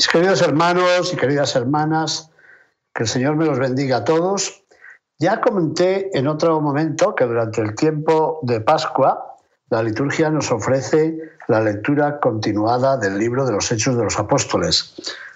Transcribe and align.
Mis 0.00 0.08
queridos 0.08 0.40
hermanos 0.40 1.12
y 1.12 1.16
queridas 1.18 1.54
hermanas, 1.54 2.30
que 2.94 3.02
el 3.02 3.06
Señor 3.06 3.36
me 3.36 3.44
los 3.44 3.58
bendiga 3.58 3.98
a 3.98 4.04
todos. 4.04 4.64
Ya 5.18 5.42
comenté 5.42 6.08
en 6.18 6.26
otro 6.26 6.58
momento 6.62 7.14
que 7.14 7.26
durante 7.26 7.60
el 7.60 7.74
tiempo 7.74 8.40
de 8.40 8.62
Pascua 8.62 9.36
la 9.68 9.82
liturgia 9.82 10.30
nos 10.30 10.50
ofrece 10.50 11.18
la 11.48 11.60
lectura 11.60 12.18
continuada 12.18 12.96
del 12.96 13.18
libro 13.18 13.44
de 13.44 13.52
los 13.52 13.70
Hechos 13.70 13.94
de 13.98 14.04
los 14.04 14.18
Apóstoles. 14.18 14.94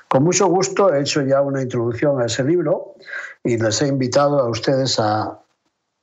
Con 0.08 0.24
mucho 0.24 0.46
gusto 0.46 0.94
he 0.94 1.02
hecho 1.02 1.20
ya 1.20 1.42
una 1.42 1.60
introducción 1.60 2.22
a 2.22 2.24
ese 2.24 2.42
libro 2.42 2.94
y 3.42 3.58
les 3.58 3.82
he 3.82 3.88
invitado 3.88 4.40
a 4.40 4.48
ustedes 4.48 4.98
a 4.98 5.40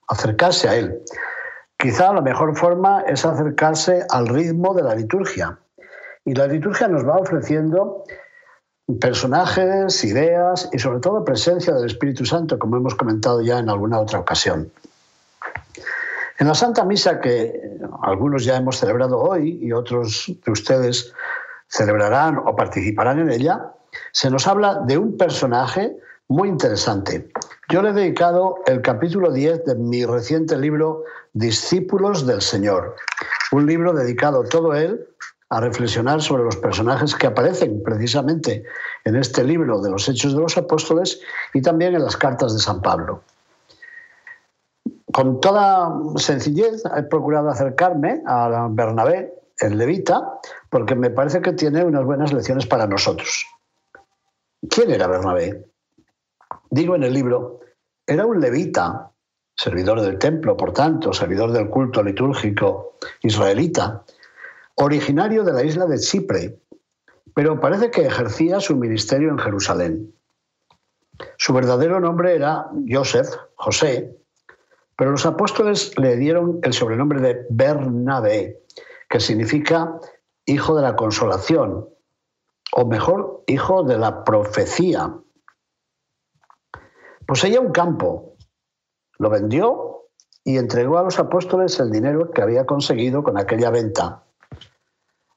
acercarse 0.07 0.70
a 0.70 0.75
él. 0.75 1.01
Quizá 1.79 2.13
la 2.13 2.21
mejor 2.21 2.55
forma 2.55 3.01
es 3.07 3.25
acercarse 3.25 4.05
al 4.12 4.27
ritmo 4.27 4.75
de 4.75 4.84
la 4.84 4.93
liturgia. 4.93 5.57
Y 6.25 6.35
la 6.35 6.45
liturgia 6.45 6.87
nos 6.87 7.03
va 7.03 7.17
ofreciendo 7.17 8.03
personajes, 8.99 10.03
ideas 10.03 10.70
y 10.71 10.79
sobre 10.79 10.99
todo 10.99 11.23
presencia 11.23 11.73
del 11.73 11.85
Espíritu 11.85 12.25
Santo, 12.25 12.57
como 12.57 12.77
hemos 12.77 12.95
comentado 12.95 13.41
ya 13.41 13.59
en 13.59 13.70
alguna 13.70 13.99
otra 13.99 14.20
ocasión. 14.20 14.71
En 16.39 16.47
la 16.47 16.55
Santa 16.55 16.84
Misa 16.84 17.19
que 17.19 17.77
algunos 18.01 18.45
ya 18.45 18.57
hemos 18.57 18.77
celebrado 18.77 19.19
hoy 19.19 19.59
y 19.62 19.71
otros 19.73 20.31
de 20.43 20.51
ustedes 20.51 21.13
celebrarán 21.67 22.37
o 22.37 22.55
participarán 22.55 23.19
en 23.19 23.29
ella, 23.29 23.71
se 24.12 24.29
nos 24.29 24.47
habla 24.47 24.81
de 24.85 24.97
un 24.97 25.17
personaje 25.17 25.95
muy 26.27 26.49
interesante. 26.49 27.29
Yo 27.69 27.81
le 27.81 27.89
he 27.89 27.93
dedicado 27.93 28.55
el 28.65 28.81
capítulo 28.81 29.31
10 29.31 29.65
de 29.65 29.75
mi 29.75 30.05
reciente 30.05 30.57
libro 30.57 31.03
Discípulos 31.34 32.25
del 32.25 32.41
Señor, 32.41 32.95
un 33.51 33.65
libro 33.65 33.93
dedicado 33.93 34.43
todo 34.43 34.73
él 34.73 35.07
a 35.52 35.60
reflexionar 35.60 36.21
sobre 36.21 36.46
los 36.46 36.55
personajes 36.55 37.13
que 37.13 37.27
aparecen 37.27 37.84
precisamente 37.84 38.63
en 39.04 39.18
este 39.18 39.44
libro 39.44 39.82
de 39.82 39.91
los 39.91 40.08
Hechos 40.08 40.34
de 40.34 40.40
los 40.40 40.58
Apóstoles 40.58 41.20
y 41.54 41.62
también 41.62 41.93
en 41.93 42.04
las 42.04 42.16
cartas 42.16 42.54
de 42.54 42.60
San 42.60 42.82
Pablo. 42.82 43.21
Con 45.12 45.41
toda 45.41 45.93
sencillez 46.16 46.84
he 46.96 47.04
procurado 47.04 47.49
acercarme 47.49 48.24
a 48.26 48.70
Bernabé, 48.71 49.34
el 49.60 49.77
levita, 49.77 50.40
porque 50.70 50.96
me 50.96 51.10
parece 51.10 51.41
que 51.41 51.52
tiene 51.52 51.84
unas 51.84 52.05
buenas 52.05 52.32
lecciones 52.32 52.65
para 52.65 52.88
nosotros. 52.88 53.46
¿Quién 54.70 54.90
era 54.90 55.08
Bernabé? 55.08 55.65
Digo 56.70 56.96
en 56.96 57.04
el 57.04 57.13
libro, 57.13 57.60
era 58.08 58.26
un 58.26 58.40
levita, 58.40 59.12
servidor 59.54 59.99
del 59.99 60.18
templo, 60.18 60.55
por 60.55 60.71
tanto, 60.71 61.12
servidor 61.12 61.52
del 61.52 61.70
culto 61.70 62.02
litúrgico 62.02 62.93
israelita, 63.21 64.06
originario 64.81 65.44
de 65.44 65.53
la 65.53 65.63
isla 65.63 65.85
de 65.85 66.00
Chipre, 66.00 66.59
pero 67.35 67.59
parece 67.59 67.91
que 67.91 68.06
ejercía 68.06 68.59
su 68.59 68.75
ministerio 68.75 69.29
en 69.29 69.38
Jerusalén. 69.38 70.13
Su 71.38 71.53
verdadero 71.53 72.00
nombre 72.00 72.36
era 72.36 72.68
Joseph, 72.90 73.30
José, 73.56 74.18
pero 74.97 75.12
los 75.12 75.25
apóstoles 75.25 75.96
le 76.00 76.16
dieron 76.18 76.59
el 76.64 76.74
sobrenombre 76.74 77.22
de 77.22 77.46
Bernabé, 77.50 78.64
que 79.08 79.19
significa 79.19 80.00
hijo 80.46 80.75
de 80.75 80.81
la 80.81 80.96
consolación, 80.96 81.88
o 82.74 82.86
mejor, 82.86 83.44
hijo 83.48 83.84
de 83.84 84.00
la 84.00 84.24
profecía. 84.24 85.13
Poseía 87.28 87.62
un 87.62 87.72
campo, 87.72 88.36
lo 89.19 89.30
vendió 89.30 90.08
y 90.44 90.58
entregó 90.58 90.98
a 90.98 91.03
los 91.03 91.19
apóstoles 91.19 91.80
el 91.80 91.92
dinero 91.92 92.31
que 92.31 92.42
había 92.42 92.66
conseguido 92.66 93.22
con 93.22 93.38
aquella 93.38 93.69
venta. 93.69 94.24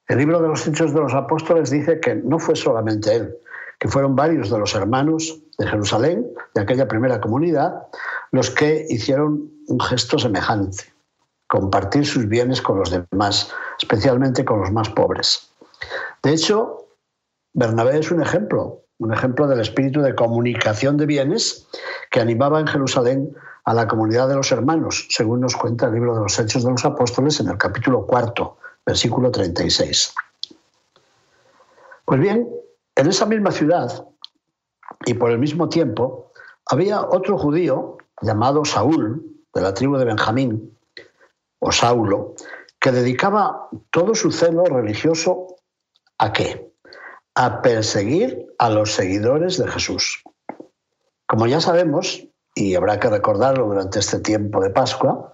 El 0.06 0.18
libro 0.18 0.40
de 0.40 0.48
los 0.48 0.66
Hechos 0.66 0.92
de 0.92 1.00
los 1.00 1.14
Apóstoles 1.14 1.70
dice 1.70 1.98
que 1.98 2.14
no 2.14 2.38
fue 2.38 2.56
solamente 2.56 3.14
él, 3.14 3.36
que 3.78 3.88
fueron 3.88 4.14
varios 4.14 4.50
de 4.50 4.58
los 4.58 4.74
hermanos 4.74 5.40
de 5.58 5.66
Jerusalén, 5.66 6.26
de 6.54 6.60
aquella 6.60 6.86
primera 6.86 7.20
comunidad, 7.20 7.86
los 8.30 8.50
que 8.50 8.84
hicieron 8.90 9.50
un 9.66 9.80
gesto 9.80 10.18
semejante, 10.18 10.92
compartir 11.46 12.04
sus 12.04 12.28
bienes 12.28 12.60
con 12.60 12.78
los 12.78 12.90
demás, 12.90 13.50
especialmente 13.80 14.44
con 14.44 14.60
los 14.60 14.70
más 14.72 14.90
pobres. 14.90 15.50
De 16.22 16.32
hecho, 16.32 16.86
Bernabé 17.54 17.98
es 17.98 18.10
un 18.10 18.20
ejemplo, 18.20 18.82
un 18.98 19.12
ejemplo 19.14 19.46
del 19.46 19.60
espíritu 19.60 20.02
de 20.02 20.14
comunicación 20.14 20.98
de 20.98 21.06
bienes 21.06 21.66
que 22.10 22.20
animaba 22.20 22.60
en 22.60 22.66
Jerusalén 22.66 23.34
a 23.64 23.72
la 23.72 23.88
comunidad 23.88 24.28
de 24.28 24.34
los 24.34 24.52
hermanos, 24.52 25.06
según 25.08 25.40
nos 25.40 25.56
cuenta 25.56 25.86
el 25.86 25.94
libro 25.94 26.14
de 26.14 26.20
los 26.20 26.38
Hechos 26.38 26.62
de 26.62 26.70
los 26.70 26.84
Apóstoles 26.84 27.40
en 27.40 27.48
el 27.48 27.56
capítulo 27.56 28.06
cuarto, 28.06 28.58
versículo 28.86 29.30
36. 29.30 30.14
Pues 32.04 32.20
bien, 32.20 32.48
en 32.96 33.06
esa 33.06 33.26
misma 33.26 33.50
ciudad 33.50 34.06
y 35.06 35.14
por 35.14 35.30
el 35.30 35.38
mismo 35.38 35.68
tiempo 35.68 36.32
había 36.66 37.02
otro 37.02 37.38
judío 37.38 37.98
llamado 38.20 38.64
Saúl, 38.64 39.24
de 39.54 39.60
la 39.60 39.74
tribu 39.74 39.96
de 39.96 40.04
Benjamín, 40.04 40.76
o 41.60 41.72
Saulo, 41.72 42.34
que 42.80 42.92
dedicaba 42.92 43.68
todo 43.90 44.14
su 44.14 44.30
celo 44.30 44.64
religioso 44.64 45.56
a 46.18 46.32
qué? 46.32 46.72
A 47.34 47.62
perseguir 47.62 48.46
a 48.58 48.68
los 48.70 48.92
seguidores 48.92 49.58
de 49.58 49.68
Jesús. 49.68 50.22
Como 51.26 51.46
ya 51.46 51.60
sabemos, 51.60 52.26
y 52.54 52.74
habrá 52.74 53.00
que 53.00 53.08
recordarlo 53.08 53.66
durante 53.66 53.98
este 53.98 54.20
tiempo 54.20 54.60
de 54.60 54.70
Pascua, 54.70 55.32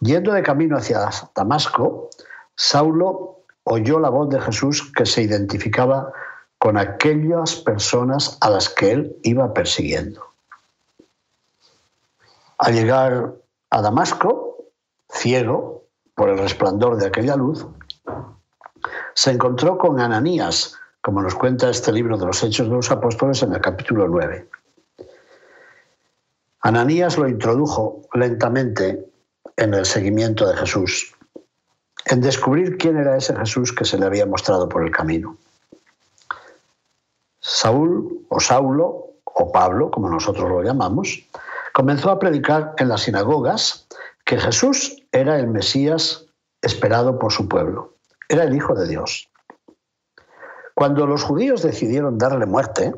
yendo 0.00 0.32
de 0.32 0.42
camino 0.42 0.76
hacia 0.76 1.10
Damasco, 1.34 2.10
Saulo 2.56 3.44
oyó 3.64 3.98
la 3.98 4.10
voz 4.10 4.28
de 4.28 4.40
Jesús 4.40 4.92
que 4.92 5.06
se 5.06 5.22
identificaba 5.22 6.12
con 6.58 6.78
aquellas 6.78 7.56
personas 7.56 8.38
a 8.40 8.50
las 8.50 8.68
que 8.68 8.92
él 8.92 9.16
iba 9.22 9.52
persiguiendo. 9.52 10.22
Al 12.58 12.74
llegar 12.74 13.34
a 13.70 13.82
Damasco, 13.82 14.64
ciego 15.10 15.84
por 16.14 16.30
el 16.30 16.38
resplandor 16.38 16.96
de 16.96 17.06
aquella 17.06 17.36
luz, 17.36 17.66
se 19.14 19.30
encontró 19.30 19.76
con 19.76 20.00
Ananías, 20.00 20.76
como 21.00 21.20
nos 21.20 21.34
cuenta 21.34 21.68
este 21.68 21.92
libro 21.92 22.16
de 22.16 22.26
los 22.26 22.42
Hechos 22.42 22.68
de 22.68 22.74
los 22.74 22.90
Apóstoles 22.90 23.42
en 23.42 23.52
el 23.52 23.60
capítulo 23.60 24.08
9. 24.08 24.48
Ananías 26.60 27.18
lo 27.18 27.28
introdujo 27.28 28.02
lentamente 28.14 29.06
en 29.56 29.74
el 29.74 29.84
seguimiento 29.84 30.48
de 30.48 30.56
Jesús 30.56 31.14
en 32.06 32.20
descubrir 32.20 32.76
quién 32.76 32.96
era 32.96 33.16
ese 33.16 33.34
Jesús 33.36 33.72
que 33.72 33.84
se 33.84 33.98
le 33.98 34.06
había 34.06 34.26
mostrado 34.26 34.68
por 34.68 34.84
el 34.84 34.90
camino. 34.90 35.36
Saúl 37.40 38.26
o 38.28 38.40
Saulo 38.40 39.14
o 39.24 39.52
Pablo, 39.52 39.90
como 39.90 40.08
nosotros 40.08 40.48
lo 40.48 40.62
llamamos, 40.62 41.26
comenzó 41.72 42.10
a 42.10 42.18
predicar 42.18 42.74
en 42.78 42.88
las 42.88 43.02
sinagogas 43.02 43.86
que 44.24 44.38
Jesús 44.38 45.02
era 45.12 45.38
el 45.38 45.48
Mesías 45.48 46.26
esperado 46.62 47.18
por 47.18 47.32
su 47.32 47.48
pueblo, 47.48 47.94
era 48.28 48.44
el 48.44 48.54
Hijo 48.54 48.74
de 48.74 48.88
Dios. 48.88 49.28
Cuando 50.74 51.06
los 51.06 51.22
judíos 51.22 51.62
decidieron 51.62 52.18
darle 52.18 52.46
muerte, 52.46 52.94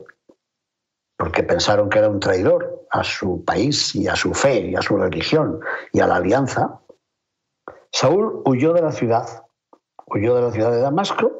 porque 1.17 1.43
pensaron 1.43 1.88
que 1.88 1.99
era 1.99 2.08
un 2.08 2.20
traidor 2.20 2.87
a 2.91 3.03
su 3.03 3.44
país 3.44 3.94
y 3.94 4.06
a 4.08 4.17
su 4.17 4.32
fe 4.35 4.69
y 4.69 4.76
a 4.76 4.82
su 4.82 4.97
religión 4.97 5.61
y 5.93 6.00
a 6.00 6.06
la 6.06 6.17
alianza, 6.17 6.81
Saúl 7.98 8.43
huyó 8.44 8.75
de 8.75 8.82
la 8.82 8.93
ciudad, 8.93 9.46
huyó 10.06 10.34
de 10.34 10.43
la 10.43 10.52
ciudad 10.52 10.70
de 10.70 10.81
Damasco 10.81 11.32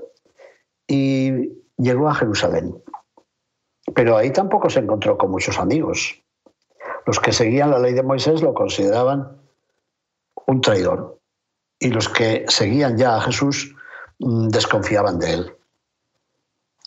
y 0.87 1.53
llegó 1.77 2.09
a 2.09 2.15
Jerusalén. 2.15 2.83
Pero 3.95 4.17
ahí 4.17 4.33
tampoco 4.33 4.71
se 4.71 4.79
encontró 4.79 5.19
con 5.19 5.31
muchos 5.31 5.59
amigos. 5.59 6.19
Los 7.05 7.21
que 7.21 7.33
seguían 7.33 7.73
la 7.73 7.79
ley 7.79 7.93
de 7.93 8.03
Moisés 8.03 8.41
lo 8.41 8.55
consideraban 8.55 9.39
un 10.47 10.63
traidor 10.63 11.21
y 11.79 11.91
los 11.91 12.09
que 12.09 12.47
seguían 12.49 12.97
ya 12.97 13.17
a 13.17 13.21
Jesús 13.21 13.77
mm, 14.21 14.49
desconfiaban 14.49 15.19
de 15.19 15.35
él. 15.35 15.57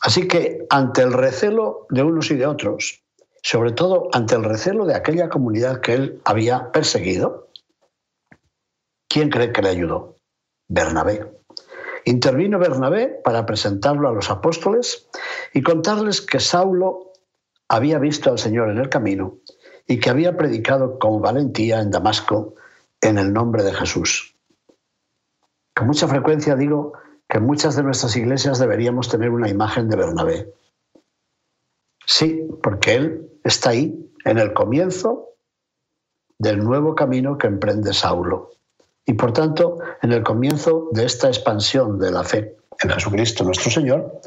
Así 0.01 0.27
que 0.27 0.66
ante 0.71 1.04
el 1.04 1.13
recelo 1.13 1.86
de 1.92 2.01
unos 2.01 2.31
y 2.31 2.38
de 2.38 2.48
otros, 2.48 3.04
sobre 3.44 3.74
todo 3.74 4.10
ante 4.13 4.33
el 4.33 4.45
recelo 4.45 4.88
de 4.88 4.95
aquella 4.95 5.30
comunidad 5.30 5.80
que 5.81 5.94
él 5.94 6.21
había 6.25 6.71
perseguido, 6.71 7.49
¿Quién 9.10 9.30
cree 9.30 9.52
que 9.52 9.64
le 9.64 9.70
ayudó? 9.70 10.18
Bernabé. 10.68 11.36
Intervino 12.06 12.60
Bernabé 12.60 13.08
para 13.24 13.46
presentarlo 13.46 14.08
a 14.08 14.14
los 14.14 14.30
apóstoles 14.30 15.10
y 15.54 15.62
contarles 15.64 16.22
que 16.22 16.40
Saulo 16.40 17.12
había 17.68 17.98
visto 18.00 18.30
al 18.30 18.38
Señor 18.38 18.70
en 18.70 18.78
el 18.78 18.88
camino 18.88 19.40
y 19.88 20.00
que 20.00 20.12
había 20.12 20.38
predicado 20.38 21.00
con 21.00 21.22
valentía 21.22 21.82
en 21.82 21.90
Damasco 21.90 22.54
en 23.02 23.18
el 23.18 23.34
nombre 23.34 23.64
de 23.64 23.74
Jesús. 23.74 24.36
Con 25.76 25.88
mucha 25.88 26.08
frecuencia 26.08 26.56
digo 26.56 26.94
que 27.28 27.40
en 27.40 27.46
muchas 27.46 27.76
de 27.76 27.84
nuestras 27.84 28.16
iglesias 28.16 28.60
deberíamos 28.60 29.10
tener 29.10 29.32
una 29.32 29.50
imagen 29.50 29.90
de 29.90 29.98
Bernabé. 29.98 30.54
Sí, 32.06 32.48
porque 32.62 32.96
él 32.96 33.40
está 33.44 33.72
ahí, 33.72 34.12
en 34.26 34.38
el 34.38 34.54
comienzo 34.54 35.30
del 36.38 36.64
nuevo 36.64 36.96
camino 36.96 37.38
que 37.38 37.48
emprende 37.48 37.94
Saulo. 37.94 38.52
Y 39.06 39.13
por 39.13 39.34
tanto, 39.34 39.80
en 40.01 40.12
el 40.12 40.24
comienzo 40.24 40.90
de 40.92 41.06
esta 41.06 41.28
expansión 41.28 42.00
de 42.00 42.12
la 42.12 42.24
fe 42.24 42.56
en 42.81 42.90
Jesucristo 42.90 43.44
nuestro 43.44 43.72
Señor, 43.72 44.22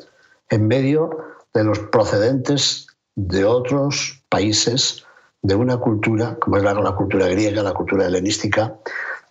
en 0.51 0.67
medio 0.67 1.19
de 1.55 1.65
los 1.65 1.79
procedentes 1.79 2.87
de 3.15 3.45
otros 3.45 4.23
países, 4.29 5.05
de 5.43 5.55
una 5.55 5.77
cultura, 5.79 6.37
como 6.41 6.57
es 6.57 6.63
la, 6.63 6.95
cultura 6.95 7.27
griega, 7.27 7.63
la 7.63 7.75
cultura 7.75 8.07
helenística, 8.07 8.77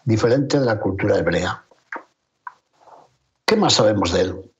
diferente 0.04 0.60
de 0.60 0.66
la 0.66 0.80
cultura 0.80 1.18
hebrea. 1.18 1.64
¿Qué 3.46 3.56
más 3.56 3.74
sabemos 3.74 4.12
de 4.12 4.22
él? 4.22 4.52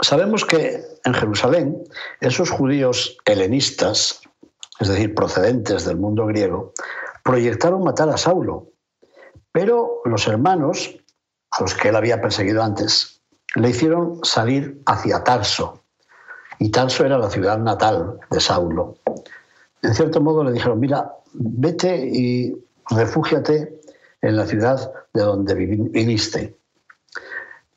Sabemos 0.00 0.44
que 0.44 0.82
en 1.04 1.14
Jerusalén 1.14 1.84
esos 2.20 2.50
judíos 2.50 3.18
helenistas, 3.24 4.20
es 4.80 4.88
decir, 4.88 5.14
procedentes 5.14 5.84
del 5.84 5.96
mundo 5.96 6.26
griego, 6.26 6.72
proyectaron 7.24 7.84
matar 7.84 8.08
a 8.08 8.16
Saulo 8.16 8.68
pero 9.52 10.00
los 10.04 10.26
hermanos, 10.26 10.96
a 11.50 11.62
los 11.62 11.74
que 11.74 11.88
él 11.88 11.96
había 11.96 12.20
perseguido 12.20 12.62
antes, 12.62 13.20
le 13.54 13.70
hicieron 13.70 14.20
salir 14.22 14.80
hacia 14.86 15.24
Tarso. 15.24 15.82
Y 16.58 16.70
Tarso 16.70 17.04
era 17.04 17.18
la 17.18 17.30
ciudad 17.30 17.58
natal 17.58 18.18
de 18.30 18.40
Saulo. 18.40 18.96
En 19.82 19.94
cierto 19.94 20.20
modo 20.20 20.44
le 20.44 20.52
dijeron, 20.52 20.80
mira, 20.80 21.12
vete 21.32 21.96
y 21.96 22.56
refúgiate 22.90 23.80
en 24.22 24.36
la 24.36 24.46
ciudad 24.46 24.92
de 25.12 25.22
donde 25.22 25.54
viniste. 25.54 26.58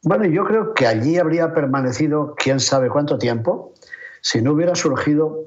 Bueno, 0.03 0.25
yo 0.25 0.44
creo 0.45 0.73
que 0.73 0.88
allí 0.88 1.18
habría 1.18 1.53
permanecido 1.53 2.33
quién 2.35 2.59
sabe 2.59 2.89
cuánto 2.89 3.19
tiempo 3.19 3.73
si 4.21 4.41
no 4.41 4.53
hubiera 4.53 4.73
surgido 4.73 5.45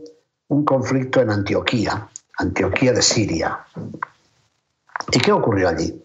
un 0.49 0.65
conflicto 0.65 1.21
en 1.21 1.31
Antioquía, 1.31 2.09
Antioquía 2.39 2.93
de 2.93 3.03
Siria. 3.03 3.61
¿Y 5.13 5.19
qué 5.19 5.33
ocurrió 5.33 5.69
allí? 5.69 6.04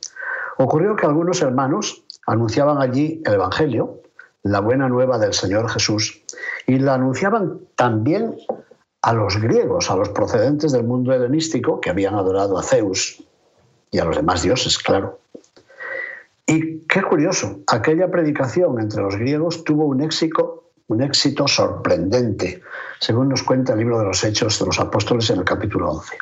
Ocurrió 0.62 0.98
que 0.98 1.06
algunos 1.06 1.42
hermanos 1.42 2.04
anunciaban 2.28 2.82
allí 2.82 3.22
el 3.26 3.36
Evangelio, 3.36 4.02
la 4.44 4.60
buena 4.60 4.90
nueva 4.90 5.18
del 5.18 5.34
Señor 5.34 5.70
Jesús, 5.70 6.22
y 6.68 6.80
la 6.80 6.96
anunciaban 6.96 7.62
también 7.76 8.36
a 9.02 9.14
los 9.14 9.38
griegos, 9.38 9.90
a 9.90 9.96
los 9.96 10.10
procedentes 10.10 10.74
del 10.74 10.84
mundo 10.84 11.14
helenístico 11.14 11.80
que 11.80 11.90
habían 11.90 12.16
adorado 12.16 12.58
a 12.58 12.64
Zeus 12.64 13.24
y 13.90 14.00
a 14.00 14.04
los 14.04 14.18
demás 14.18 14.42
dioses, 14.42 14.78
claro. 14.78 15.20
Y 16.46 16.80
qué 16.80 17.04
curioso, 17.04 17.62
aquella 17.68 18.12
predicación 18.12 18.82
entre 18.82 19.02
los 19.02 19.16
griegos 19.16 19.64
tuvo 19.64 19.86
un 19.86 20.02
éxito, 20.02 20.72
un 20.88 21.02
éxito 21.02 21.48
sorprendente, 21.48 22.62
según 23.00 23.30
nos 23.30 23.44
cuenta 23.44 23.72
el 23.72 23.80
libro 23.80 24.00
de 24.00 24.08
los 24.08 24.22
Hechos 24.26 24.60
de 24.60 24.66
los 24.66 24.80
Apóstoles 24.82 25.30
en 25.30 25.40
el 25.40 25.46
capítulo 25.46 25.90
11. 25.92 26.18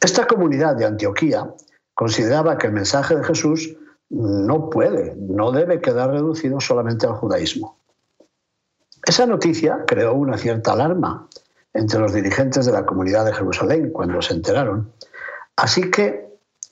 Esta 0.00 0.28
comunidad 0.28 0.76
de 0.76 0.84
Antioquía 0.84 1.52
consideraba 2.02 2.58
que 2.58 2.66
el 2.66 2.72
mensaje 2.72 3.14
de 3.14 3.22
Jesús 3.22 3.76
no 4.10 4.70
puede, 4.70 5.14
no 5.20 5.52
debe 5.52 5.80
quedar 5.80 6.10
reducido 6.10 6.60
solamente 6.60 7.06
al 7.06 7.12
judaísmo. 7.12 7.78
Esa 9.06 9.24
noticia 9.24 9.84
creó 9.86 10.14
una 10.14 10.36
cierta 10.36 10.72
alarma 10.72 11.28
entre 11.72 12.00
los 12.00 12.12
dirigentes 12.12 12.66
de 12.66 12.72
la 12.72 12.84
comunidad 12.84 13.24
de 13.24 13.34
Jerusalén 13.34 13.90
cuando 13.90 14.20
se 14.20 14.34
enteraron. 14.34 14.92
Así 15.54 15.92
que, 15.92 16.26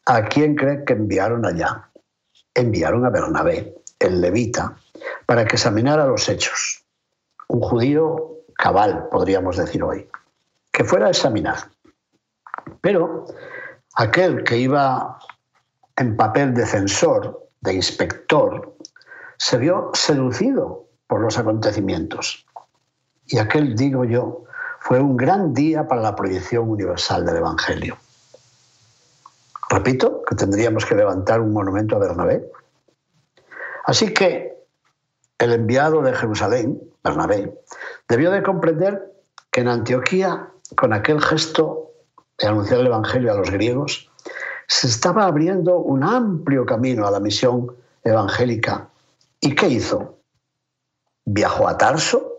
¿a 0.04 0.24
quién 0.24 0.56
cree 0.56 0.84
que 0.84 0.94
enviaron 0.94 1.46
allá? 1.46 1.88
Enviaron 2.52 3.06
a 3.06 3.10
Bernabé, 3.10 3.76
el 4.00 4.20
levita, 4.20 4.78
para 5.26 5.44
que 5.44 5.54
examinara 5.54 6.06
los 6.06 6.28
hechos. 6.28 6.82
Un 7.46 7.60
judío 7.60 8.38
cabal, 8.56 9.06
podríamos 9.12 9.58
decir 9.58 9.84
hoy, 9.84 10.08
que 10.72 10.82
fuera 10.82 11.06
a 11.06 11.10
examinar. 11.10 11.70
Pero 12.80 13.26
aquel 14.00 14.44
que 14.44 14.56
iba 14.56 15.18
en 15.96 16.16
papel 16.16 16.54
de 16.54 16.64
censor, 16.64 17.48
de 17.60 17.74
inspector, 17.74 18.74
se 19.36 19.58
vio 19.58 19.90
seducido 19.92 20.86
por 21.06 21.20
los 21.20 21.36
acontecimientos. 21.36 22.46
Y 23.26 23.38
aquel, 23.38 23.76
digo 23.76 24.04
yo, 24.04 24.44
fue 24.80 25.00
un 25.00 25.18
gran 25.18 25.52
día 25.52 25.86
para 25.86 26.00
la 26.00 26.16
proyección 26.16 26.70
universal 26.70 27.26
del 27.26 27.36
Evangelio. 27.36 27.98
Repito 29.68 30.22
que 30.26 30.34
tendríamos 30.34 30.86
que 30.86 30.94
levantar 30.94 31.42
un 31.42 31.52
monumento 31.52 31.96
a 31.96 31.98
Bernabé. 31.98 32.50
Así 33.84 34.14
que 34.14 34.64
el 35.38 35.52
enviado 35.52 36.00
de 36.00 36.14
Jerusalén, 36.14 36.80
Bernabé, 37.04 37.54
debió 38.08 38.30
de 38.30 38.42
comprender 38.42 39.12
que 39.50 39.60
en 39.60 39.68
Antioquía, 39.68 40.48
con 40.74 40.94
aquel 40.94 41.20
gesto 41.20 41.89
de 42.40 42.48
anunciar 42.48 42.80
el 42.80 42.86
Evangelio 42.86 43.32
a 43.32 43.36
los 43.36 43.50
griegos, 43.50 44.10
se 44.66 44.86
estaba 44.86 45.26
abriendo 45.26 45.78
un 45.78 46.02
amplio 46.04 46.64
camino 46.64 47.06
a 47.06 47.10
la 47.10 47.20
misión 47.20 47.76
evangélica. 48.02 48.88
¿Y 49.40 49.54
qué 49.54 49.68
hizo? 49.68 50.18
Viajó 51.24 51.68
a 51.68 51.76
Tarso, 51.76 52.38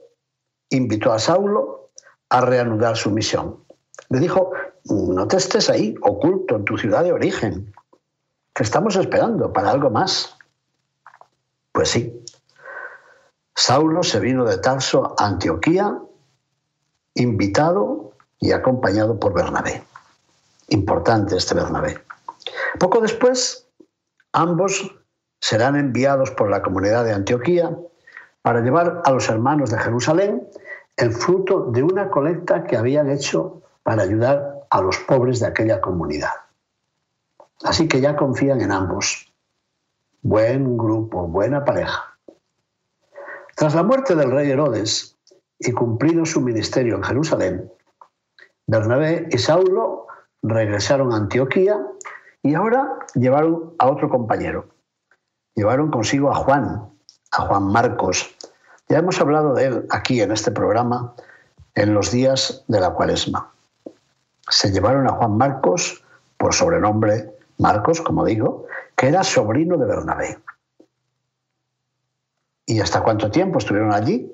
invitó 0.70 1.14
a 1.14 1.20
Saulo 1.20 1.92
a 2.30 2.42
reanudar 2.42 2.98
su 2.98 3.12
misión. 3.12 3.64
Le 4.10 4.20
dijo, 4.20 4.52
no 4.86 5.28
te 5.28 5.38
estés 5.38 5.70
ahí, 5.70 5.94
oculto 6.02 6.56
en 6.56 6.66
tu 6.66 6.78
ciudad 6.78 7.04
de 7.04 7.14
origen. 7.14 7.74
Te 8.54 8.64
estamos 8.64 8.96
esperando 8.96 9.54
para 9.54 9.72
algo 9.72 9.90
más. 9.90 10.38
Pues 11.72 11.90
sí. 11.90 12.24
Saulo 13.56 14.02
se 14.04 14.20
vino 14.20 14.46
de 14.46 14.58
Tarso 14.58 15.16
a 15.18 15.28
Antioquía, 15.28 16.00
invitado 17.14 18.14
y 18.40 18.54
acompañado 18.54 19.20
por 19.20 19.34
Bernabé 19.34 19.84
importante 20.72 21.36
este 21.36 21.54
Bernabé. 21.54 22.00
Poco 22.80 23.00
después, 23.00 23.68
ambos 24.34 24.96
serán 25.40 25.76
enviados 25.76 26.32
por 26.32 26.50
la 26.50 26.62
comunidad 26.62 27.06
de 27.06 27.14
Antioquía 27.14 27.78
para 28.42 28.62
llevar 28.62 29.02
a 29.04 29.12
los 29.12 29.30
hermanos 29.30 29.70
de 29.70 29.80
Jerusalén 29.80 30.48
el 30.98 31.12
fruto 31.12 31.72
de 31.72 31.84
una 31.84 32.10
colecta 32.10 32.64
que 32.64 32.78
habían 32.78 33.10
hecho 33.10 33.62
para 33.84 34.04
ayudar 34.04 34.66
a 34.70 34.82
los 34.82 34.98
pobres 35.00 35.40
de 35.40 35.48
aquella 35.48 35.82
comunidad. 35.82 36.32
Así 37.64 37.88
que 37.88 38.02
ya 38.02 38.16
confían 38.16 38.62
en 38.62 38.72
ambos. 38.72 39.32
Buen 40.22 40.78
grupo, 40.78 41.28
buena 41.28 41.66
pareja. 41.66 42.18
Tras 43.56 43.76
la 43.76 43.84
muerte 43.84 44.16
del 44.16 44.32
rey 44.32 44.50
Herodes 44.50 45.18
y 45.60 45.72
cumplido 45.72 46.26
su 46.26 46.42
ministerio 46.42 46.96
en 46.96 47.04
Jerusalén, 47.04 47.72
Bernabé 48.68 49.28
y 49.30 49.38
Saulo 49.38 50.08
regresaron 50.44 51.14
a 51.14 51.18
Antioquía 51.18 51.80
y 52.44 52.56
ahora 52.56 53.00
llevaron 53.16 53.76
a 53.80 53.90
otro 53.90 54.10
compañero. 54.10 54.68
Llevaron 55.56 55.92
consigo 55.92 56.32
a 56.32 56.36
Juan, 56.36 56.90
a 57.32 57.42
Juan 57.42 57.64
Marcos. 57.64 58.36
Ya 58.90 59.00
hemos 59.00 59.20
hablado 59.20 59.54
de 59.54 59.66
él 59.66 59.86
aquí 59.90 60.22
en 60.22 60.32
este 60.32 60.52
programa 60.52 61.14
en 61.76 61.94
los 61.94 62.12
días 62.12 62.64
de 62.68 62.80
la 62.80 62.92
cuaresma. 62.92 63.54
Se 64.50 64.72
llevaron 64.72 65.08
a 65.08 65.14
Juan 65.14 65.38
Marcos 65.38 66.04
por 66.38 66.54
sobrenombre 66.54 67.38
Marcos, 67.58 68.02
como 68.02 68.26
digo, 68.26 68.66
que 68.96 69.08
era 69.08 69.24
sobrino 69.24 69.78
de 69.78 69.86
Bernabé. 69.86 70.40
¿Y 72.66 72.80
hasta 72.80 73.04
cuánto 73.04 73.30
tiempo 73.30 73.60
estuvieron 73.60 73.94
allí? 73.94 74.32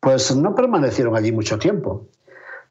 Pues 0.00 0.34
no 0.34 0.54
permanecieron 0.54 1.16
allí 1.16 1.32
mucho 1.32 1.58
tiempo 1.58 2.08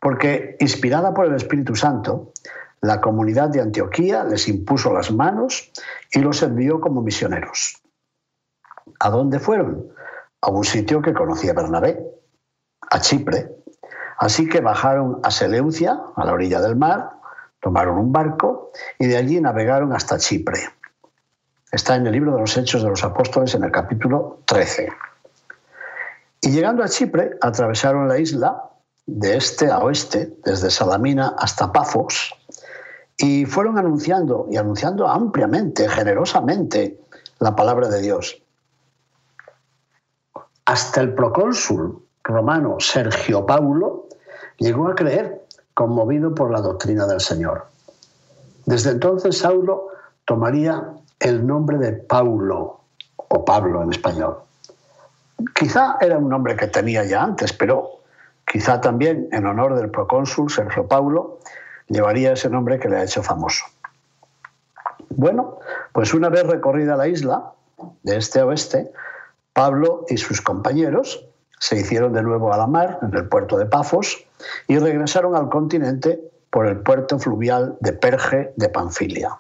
porque 0.03 0.57
inspirada 0.59 1.13
por 1.13 1.27
el 1.27 1.33
Espíritu 1.33 1.77
Santo, 1.77 2.33
la 2.81 2.99
comunidad 2.99 3.47
de 3.47 3.61
Antioquía 3.61 4.25
les 4.25 4.49
impuso 4.49 4.93
las 4.93 5.13
manos 5.13 5.71
y 6.11 6.19
los 6.19 6.43
envió 6.43 6.81
como 6.81 7.01
misioneros. 7.01 7.81
¿A 8.99 9.09
dónde 9.09 9.39
fueron? 9.39 9.87
A 10.41 10.49
un 10.49 10.65
sitio 10.65 11.01
que 11.01 11.13
conocía 11.13 11.53
Bernabé, 11.53 12.05
a 12.91 12.99
Chipre. 12.99 13.49
Así 14.17 14.49
que 14.49 14.59
bajaron 14.59 15.21
a 15.23 15.31
Seleucia, 15.31 15.97
a 16.17 16.25
la 16.25 16.33
orilla 16.33 16.59
del 16.59 16.75
mar, 16.75 17.11
tomaron 17.61 17.97
un 17.97 18.11
barco 18.11 18.73
y 18.99 19.07
de 19.07 19.15
allí 19.15 19.39
navegaron 19.39 19.93
hasta 19.93 20.17
Chipre. 20.17 20.67
Está 21.71 21.95
en 21.95 22.07
el 22.07 22.11
libro 22.11 22.33
de 22.33 22.41
los 22.41 22.57
Hechos 22.57 22.83
de 22.83 22.89
los 22.89 23.05
Apóstoles 23.05 23.55
en 23.55 23.63
el 23.63 23.71
capítulo 23.71 24.41
13. 24.47 24.89
Y 26.41 26.51
llegando 26.51 26.83
a 26.83 26.89
Chipre, 26.89 27.37
atravesaron 27.39 28.09
la 28.09 28.19
isla 28.19 28.69
de 29.05 29.37
este 29.37 29.69
a 29.69 29.79
oeste, 29.79 30.33
desde 30.45 30.69
Salamina 30.69 31.35
hasta 31.37 31.71
Pafos, 31.71 32.33
y 33.17 33.45
fueron 33.45 33.77
anunciando 33.77 34.47
y 34.49 34.57
anunciando 34.57 35.07
ampliamente, 35.07 35.87
generosamente, 35.87 36.99
la 37.39 37.55
palabra 37.55 37.87
de 37.89 38.01
Dios. 38.01 38.41
Hasta 40.65 41.01
el 41.01 41.13
procónsul 41.13 42.05
romano 42.23 42.77
Sergio 42.79 43.45
Paulo 43.45 44.07
llegó 44.57 44.87
a 44.87 44.95
creer, 44.95 45.45
conmovido 45.73 46.33
por 46.33 46.51
la 46.51 46.61
doctrina 46.61 47.05
del 47.05 47.19
Señor. 47.19 47.67
Desde 48.65 48.91
entonces 48.91 49.37
Saulo 49.37 49.87
tomaría 50.25 50.93
el 51.19 51.45
nombre 51.45 51.77
de 51.77 51.93
Paulo, 51.93 52.79
o 53.17 53.45
Pablo 53.45 53.81
en 53.81 53.91
español. 53.91 54.37
Quizá 55.55 55.97
era 55.99 56.17
un 56.17 56.29
nombre 56.29 56.55
que 56.55 56.67
tenía 56.67 57.03
ya 57.03 57.23
antes, 57.23 57.51
pero 57.51 57.92
quizá 58.45 58.81
también 58.81 59.27
en 59.31 59.45
honor 59.45 59.75
del 59.75 59.89
procónsul 59.89 60.49
Sergio 60.49 60.87
Paulo 60.87 61.39
llevaría 61.87 62.33
ese 62.33 62.49
nombre 62.49 62.79
que 62.79 62.89
le 62.89 62.97
ha 62.97 63.03
hecho 63.03 63.23
famoso. 63.23 63.65
Bueno, 65.09 65.59
pues 65.91 66.13
una 66.13 66.29
vez 66.29 66.43
recorrida 66.45 66.95
la 66.95 67.07
isla, 67.07 67.51
de 68.03 68.17
este 68.17 68.39
a 68.39 68.45
oeste, 68.45 68.91
Pablo 69.53 70.05
y 70.09 70.17
sus 70.17 70.41
compañeros 70.41 71.25
se 71.59 71.77
hicieron 71.77 72.13
de 72.13 72.23
nuevo 72.23 72.53
a 72.53 72.57
la 72.57 72.67
mar, 72.67 72.99
en 73.01 73.13
el 73.15 73.27
puerto 73.29 73.57
de 73.57 73.65
Pafos, 73.65 74.25
y 74.67 74.77
regresaron 74.79 75.35
al 75.35 75.49
continente 75.49 76.19
por 76.49 76.67
el 76.67 76.77
puerto 76.77 77.19
fluvial 77.19 77.77
de 77.79 77.93
Perge 77.93 78.53
de 78.55 78.69
Panfilia. 78.69 79.37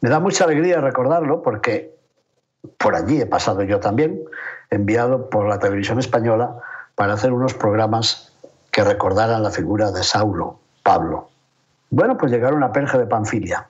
Me 0.00 0.08
da 0.08 0.20
mucha 0.20 0.44
alegría 0.44 0.80
recordarlo 0.80 1.42
porque 1.42 1.94
por 2.78 2.94
allí 2.94 3.20
he 3.20 3.26
pasado 3.26 3.62
yo 3.62 3.80
también, 3.80 4.22
enviado 4.70 5.30
por 5.30 5.48
la 5.48 5.58
televisión 5.58 5.98
española 5.98 6.56
para 6.94 7.14
hacer 7.14 7.32
unos 7.32 7.54
programas 7.54 8.32
que 8.70 8.84
recordaran 8.84 9.42
la 9.42 9.50
figura 9.50 9.90
de 9.90 10.02
Saulo, 10.02 10.58
Pablo. 10.82 11.28
Bueno, 11.90 12.16
pues 12.16 12.32
llegaron 12.32 12.62
a 12.62 12.72
Perge 12.72 12.98
de 12.98 13.06
Panfilia. 13.06 13.68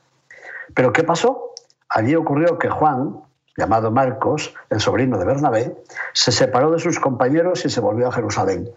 Pero 0.74 0.92
¿qué 0.92 1.02
pasó? 1.02 1.52
Allí 1.88 2.14
ocurrió 2.14 2.58
que 2.58 2.70
Juan, 2.70 3.20
llamado 3.56 3.90
Marcos, 3.90 4.54
el 4.70 4.80
sobrino 4.80 5.18
de 5.18 5.24
Bernabé, 5.24 5.76
se 6.12 6.32
separó 6.32 6.70
de 6.70 6.78
sus 6.78 6.98
compañeros 6.98 7.64
y 7.64 7.70
se 7.70 7.80
volvió 7.80 8.08
a 8.08 8.12
Jerusalén. 8.12 8.70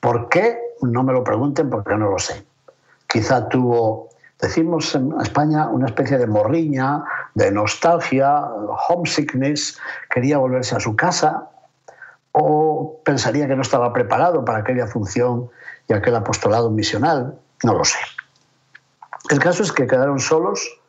¿Por 0.00 0.28
qué? 0.28 0.58
No 0.82 1.02
me 1.02 1.12
lo 1.12 1.22
pregunten 1.22 1.70
porque 1.70 1.96
no 1.96 2.10
lo 2.10 2.18
sé. 2.18 2.44
Quizá 3.06 3.48
tuvo, 3.48 4.08
decimos 4.40 4.94
en 4.94 5.14
España, 5.20 5.68
una 5.68 5.86
especie 5.86 6.18
de 6.18 6.26
morriña, 6.26 7.04
de 7.34 7.50
nostalgia, 7.50 8.44
homesickness, 8.88 9.78
quería 10.12 10.38
volverse 10.38 10.76
a 10.76 10.80
su 10.80 10.96
casa 10.96 11.48
o 12.42 13.00
pensaría 13.04 13.46
que 13.46 13.54
no 13.54 13.62
estaba 13.62 13.92
preparado 13.92 14.44
para 14.44 14.58
aquella 14.58 14.86
función 14.86 15.50
y 15.88 15.92
aquel 15.92 16.16
apostolado 16.16 16.70
misional, 16.70 17.38
no 17.62 17.74
lo 17.74 17.84
sé. 17.84 17.98
El 19.28 19.38
caso 19.38 19.62
es 19.62 19.72
que 19.72 19.86
quedaron 19.86 20.18
solos 20.18 20.80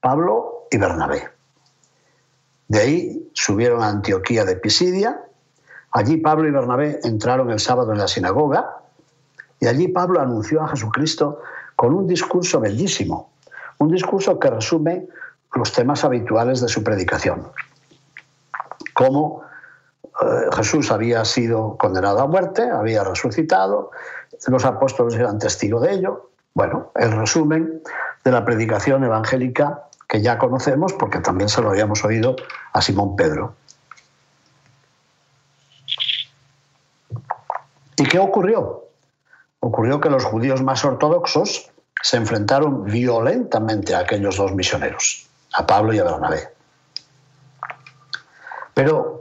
Pablo 0.00 0.66
y 0.70 0.78
Bernabé. 0.78 1.28
De 2.68 2.80
ahí 2.80 3.30
subieron 3.32 3.82
a 3.82 3.88
Antioquía 3.88 4.44
de 4.44 4.56
Pisidia. 4.56 5.20
Allí 5.90 6.18
Pablo 6.18 6.48
y 6.48 6.52
Bernabé 6.52 7.00
entraron 7.04 7.50
el 7.50 7.58
sábado 7.58 7.92
en 7.92 7.98
la 7.98 8.08
sinagoga 8.08 8.78
y 9.60 9.66
allí 9.66 9.88
Pablo 9.88 10.20
anunció 10.20 10.62
a 10.62 10.68
Jesucristo 10.68 11.40
con 11.76 11.94
un 11.94 12.06
discurso 12.06 12.60
bellísimo, 12.60 13.32
un 13.78 13.90
discurso 13.90 14.38
que 14.38 14.50
resume 14.50 15.06
los 15.54 15.72
temas 15.72 16.04
habituales 16.04 16.60
de 16.60 16.68
su 16.68 16.82
predicación. 16.84 17.48
Cómo 18.94 19.42
eh, 19.42 19.53
Jesús 20.52 20.90
había 20.90 21.24
sido 21.24 21.76
condenado 21.76 22.20
a 22.20 22.26
muerte, 22.26 22.68
había 22.70 23.04
resucitado, 23.04 23.90
los 24.46 24.64
apóstoles 24.64 25.14
eran 25.14 25.38
testigos 25.38 25.82
de 25.82 25.92
ello. 25.92 26.30
Bueno, 26.54 26.92
el 26.94 27.12
resumen 27.12 27.82
de 28.24 28.30
la 28.30 28.44
predicación 28.44 29.04
evangélica 29.04 29.84
que 30.08 30.22
ya 30.22 30.38
conocemos 30.38 30.92
porque 30.92 31.18
también 31.18 31.48
se 31.48 31.60
lo 31.60 31.70
habíamos 31.70 32.04
oído 32.04 32.36
a 32.72 32.80
Simón 32.80 33.16
Pedro. 33.16 33.54
¿Y 37.96 38.04
qué 38.04 38.18
ocurrió? 38.18 38.84
Ocurrió 39.60 40.00
que 40.00 40.10
los 40.10 40.24
judíos 40.24 40.62
más 40.62 40.84
ortodoxos 40.84 41.70
se 42.02 42.16
enfrentaron 42.16 42.84
violentamente 42.84 43.94
a 43.94 44.00
aquellos 44.00 44.36
dos 44.36 44.52
misioneros, 44.52 45.28
a 45.54 45.66
Pablo 45.66 45.92
y 45.92 45.98
a 45.98 46.04
Bernabé. 46.04 46.48
Pero 48.74 49.13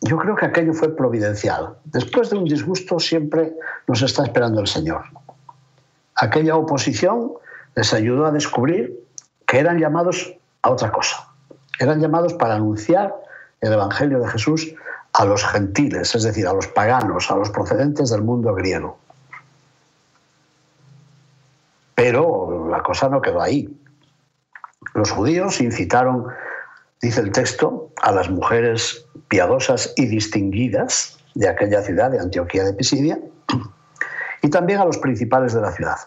yo 0.00 0.16
creo 0.16 0.36
que 0.36 0.46
aquello 0.46 0.72
fue 0.72 0.94
providencial. 0.94 1.76
Después 1.84 2.30
de 2.30 2.38
un 2.38 2.44
disgusto 2.44 3.00
siempre 3.00 3.52
nos 3.86 4.02
está 4.02 4.22
esperando 4.24 4.60
el 4.60 4.66
Señor. 4.66 5.04
Aquella 6.14 6.56
oposición 6.56 7.32
les 7.74 7.92
ayudó 7.92 8.26
a 8.26 8.30
descubrir 8.30 8.98
que 9.46 9.58
eran 9.58 9.78
llamados 9.78 10.34
a 10.62 10.70
otra 10.70 10.90
cosa. 10.92 11.28
Eran 11.78 12.00
llamados 12.00 12.34
para 12.34 12.56
anunciar 12.56 13.14
el 13.60 13.72
Evangelio 13.72 14.20
de 14.20 14.28
Jesús 14.28 14.74
a 15.12 15.24
los 15.24 15.44
gentiles, 15.44 16.14
es 16.14 16.22
decir, 16.22 16.46
a 16.46 16.52
los 16.52 16.68
paganos, 16.68 17.30
a 17.30 17.36
los 17.36 17.50
procedentes 17.50 18.10
del 18.10 18.22
mundo 18.22 18.54
griego. 18.54 18.98
Pero 21.94 22.68
la 22.68 22.82
cosa 22.82 23.08
no 23.08 23.20
quedó 23.20 23.40
ahí. 23.40 23.68
Los 24.94 25.10
judíos 25.10 25.60
incitaron, 25.60 26.26
dice 27.00 27.20
el 27.20 27.32
texto, 27.32 27.90
a 28.00 28.12
las 28.12 28.30
mujeres 28.30 29.07
piadosas 29.28 29.92
y 29.96 30.06
distinguidas 30.06 31.18
de 31.34 31.48
aquella 31.48 31.82
ciudad, 31.82 32.10
de 32.10 32.18
Antioquía 32.18 32.64
de 32.64 32.72
Pisidia, 32.72 33.20
y 34.42 34.50
también 34.50 34.80
a 34.80 34.84
los 34.84 34.98
principales 34.98 35.52
de 35.52 35.60
la 35.60 35.72
ciudad 35.72 35.98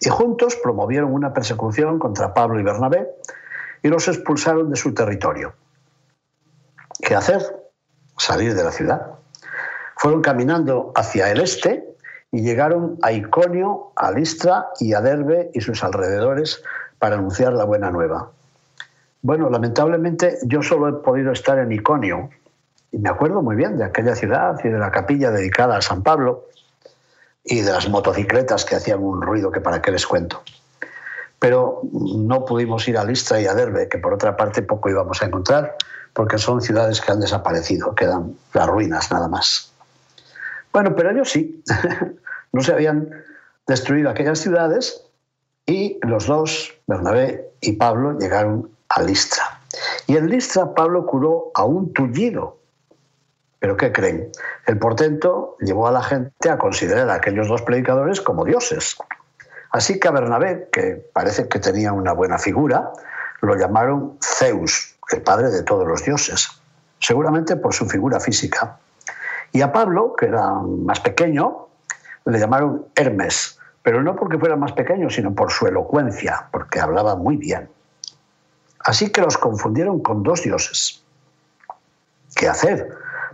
y 0.00 0.08
juntos 0.08 0.56
promovieron 0.62 1.12
una 1.12 1.32
persecución 1.32 1.98
contra 1.98 2.34
Pablo 2.34 2.60
y 2.60 2.62
Bernabé 2.62 3.08
y 3.82 3.88
los 3.88 4.08
expulsaron 4.08 4.70
de 4.70 4.76
su 4.76 4.94
territorio. 4.94 5.54
¿Qué 7.00 7.14
hacer? 7.14 7.42
Salir 8.16 8.54
de 8.54 8.64
la 8.64 8.72
ciudad. 8.72 9.14
Fueron 9.96 10.22
caminando 10.22 10.92
hacia 10.94 11.30
el 11.30 11.40
este 11.40 11.96
y 12.30 12.42
llegaron 12.42 12.98
a 13.02 13.12
Iconio, 13.12 13.92
a 13.96 14.12
Listra 14.12 14.68
y 14.78 14.92
a 14.94 15.00
Derbe 15.00 15.50
y 15.54 15.60
sus 15.60 15.82
alrededores 15.82 16.62
para 16.98 17.16
anunciar 17.16 17.52
la 17.52 17.64
buena 17.64 17.90
nueva. 17.90 18.30
Bueno, 19.28 19.50
lamentablemente 19.50 20.38
yo 20.44 20.62
solo 20.62 20.88
he 20.88 20.92
podido 21.04 21.32
estar 21.32 21.58
en 21.58 21.70
Iconio 21.70 22.30
y 22.90 22.96
me 22.96 23.10
acuerdo 23.10 23.42
muy 23.42 23.56
bien 23.56 23.76
de 23.76 23.84
aquella 23.84 24.16
ciudad 24.16 24.58
y 24.64 24.68
de 24.70 24.78
la 24.78 24.90
capilla 24.90 25.30
dedicada 25.30 25.76
a 25.76 25.82
San 25.82 26.02
Pablo 26.02 26.46
y 27.44 27.60
de 27.60 27.70
las 27.70 27.90
motocicletas 27.90 28.64
que 28.64 28.76
hacían 28.76 29.02
un 29.02 29.20
ruido 29.20 29.52
que 29.52 29.60
para 29.60 29.82
qué 29.82 29.90
les 29.90 30.06
cuento. 30.06 30.42
Pero 31.38 31.82
no 31.92 32.46
pudimos 32.46 32.88
ir 32.88 32.96
a 32.96 33.04
Listra 33.04 33.38
y 33.38 33.44
a 33.44 33.52
Derbe, 33.52 33.90
que 33.90 33.98
por 33.98 34.14
otra 34.14 34.34
parte 34.34 34.62
poco 34.62 34.88
íbamos 34.88 35.20
a 35.20 35.26
encontrar, 35.26 35.76
porque 36.14 36.38
son 36.38 36.62
ciudades 36.62 37.02
que 37.02 37.12
han 37.12 37.20
desaparecido, 37.20 37.94
quedan 37.94 38.34
las 38.54 38.66
ruinas 38.66 39.12
nada 39.12 39.28
más. 39.28 39.74
Bueno, 40.72 40.96
pero 40.96 41.10
ellos 41.10 41.28
sí, 41.28 41.62
no 42.52 42.62
se 42.62 42.72
habían 42.72 43.10
destruido 43.66 44.08
aquellas 44.08 44.38
ciudades 44.38 45.04
y 45.66 45.98
los 46.00 46.26
dos, 46.26 46.78
Bernabé 46.86 47.50
y 47.60 47.72
Pablo, 47.72 48.18
llegaron 48.18 48.77
a 48.98 49.02
Listra. 49.02 49.60
Y 50.06 50.16
en 50.16 50.28
Listra 50.28 50.74
Pablo 50.74 51.06
curó 51.06 51.50
a 51.54 51.64
un 51.64 51.92
tullido, 51.92 52.58
¿Pero 53.60 53.76
qué 53.76 53.92
creen? 53.92 54.30
El 54.66 54.78
portento 54.78 55.56
llevó 55.60 55.88
a 55.88 55.92
la 55.92 56.02
gente 56.02 56.48
a 56.48 56.58
considerar 56.58 57.10
a 57.10 57.14
aquellos 57.14 57.48
dos 57.48 57.62
predicadores 57.62 58.20
como 58.20 58.44
dioses. 58.44 58.96
Así 59.70 59.98
que 59.98 60.08
a 60.08 60.12
Bernabé, 60.12 60.68
que 60.70 61.10
parece 61.12 61.48
que 61.48 61.58
tenía 61.58 61.92
una 61.92 62.12
buena 62.12 62.38
figura, 62.38 62.92
lo 63.40 63.56
llamaron 63.56 64.16
Zeus, 64.22 64.96
el 65.10 65.22
padre 65.22 65.50
de 65.50 65.62
todos 65.62 65.86
los 65.86 66.04
dioses, 66.04 66.48
seguramente 67.00 67.56
por 67.56 67.74
su 67.74 67.86
figura 67.86 68.20
física. 68.20 68.78
Y 69.52 69.62
a 69.62 69.72
Pablo, 69.72 70.14
que 70.16 70.26
era 70.26 70.52
más 70.52 71.00
pequeño, 71.00 71.66
le 72.24 72.38
llamaron 72.38 72.86
Hermes, 72.94 73.58
pero 73.82 74.02
no 74.02 74.14
porque 74.14 74.38
fuera 74.38 74.56
más 74.56 74.72
pequeño, 74.72 75.10
sino 75.10 75.34
por 75.34 75.50
su 75.50 75.66
elocuencia, 75.66 76.46
porque 76.52 76.80
hablaba 76.80 77.16
muy 77.16 77.36
bien. 77.36 77.68
Así 78.88 79.10
que 79.10 79.20
los 79.20 79.36
confundieron 79.36 80.00
con 80.00 80.22
dos 80.22 80.44
dioses. 80.44 81.02
¿Qué 82.34 82.48
hacer? 82.48 82.88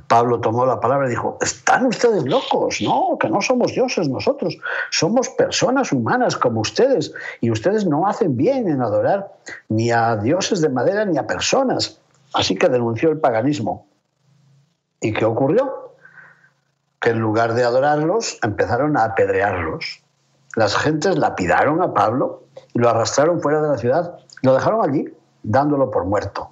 Pablo 0.08 0.40
tomó 0.40 0.66
la 0.66 0.80
palabra 0.80 1.06
y 1.06 1.10
dijo, 1.10 1.38
están 1.40 1.86
ustedes 1.86 2.24
locos, 2.24 2.80
no, 2.82 3.16
que 3.20 3.28
no 3.28 3.40
somos 3.40 3.72
dioses 3.72 4.08
nosotros, 4.08 4.58
somos 4.90 5.28
personas 5.28 5.92
humanas 5.92 6.36
como 6.36 6.60
ustedes 6.60 7.12
y 7.40 7.52
ustedes 7.52 7.86
no 7.86 8.08
hacen 8.08 8.36
bien 8.36 8.68
en 8.68 8.82
adorar 8.82 9.32
ni 9.68 9.92
a 9.92 10.16
dioses 10.16 10.60
de 10.60 10.70
madera 10.70 11.04
ni 11.04 11.18
a 11.18 11.26
personas. 11.28 12.00
Así 12.32 12.56
que 12.56 12.68
denunció 12.68 13.10
el 13.10 13.20
paganismo. 13.20 13.86
¿Y 15.00 15.12
qué 15.12 15.24
ocurrió? 15.24 15.94
Que 17.00 17.10
en 17.10 17.20
lugar 17.20 17.54
de 17.54 17.62
adorarlos, 17.62 18.40
empezaron 18.42 18.96
a 18.96 19.04
apedrearlos. 19.04 20.02
Las 20.56 20.74
gentes 20.76 21.16
lapidaron 21.16 21.80
a 21.80 21.94
Pablo 21.94 22.42
y 22.72 22.80
lo 22.80 22.88
arrastraron 22.88 23.40
fuera 23.40 23.62
de 23.62 23.68
la 23.68 23.78
ciudad. 23.78 24.18
Lo 24.42 24.52
dejaron 24.52 24.84
allí, 24.84 25.14
dándolo 25.44 25.90
por 25.90 26.04
muerto. 26.04 26.50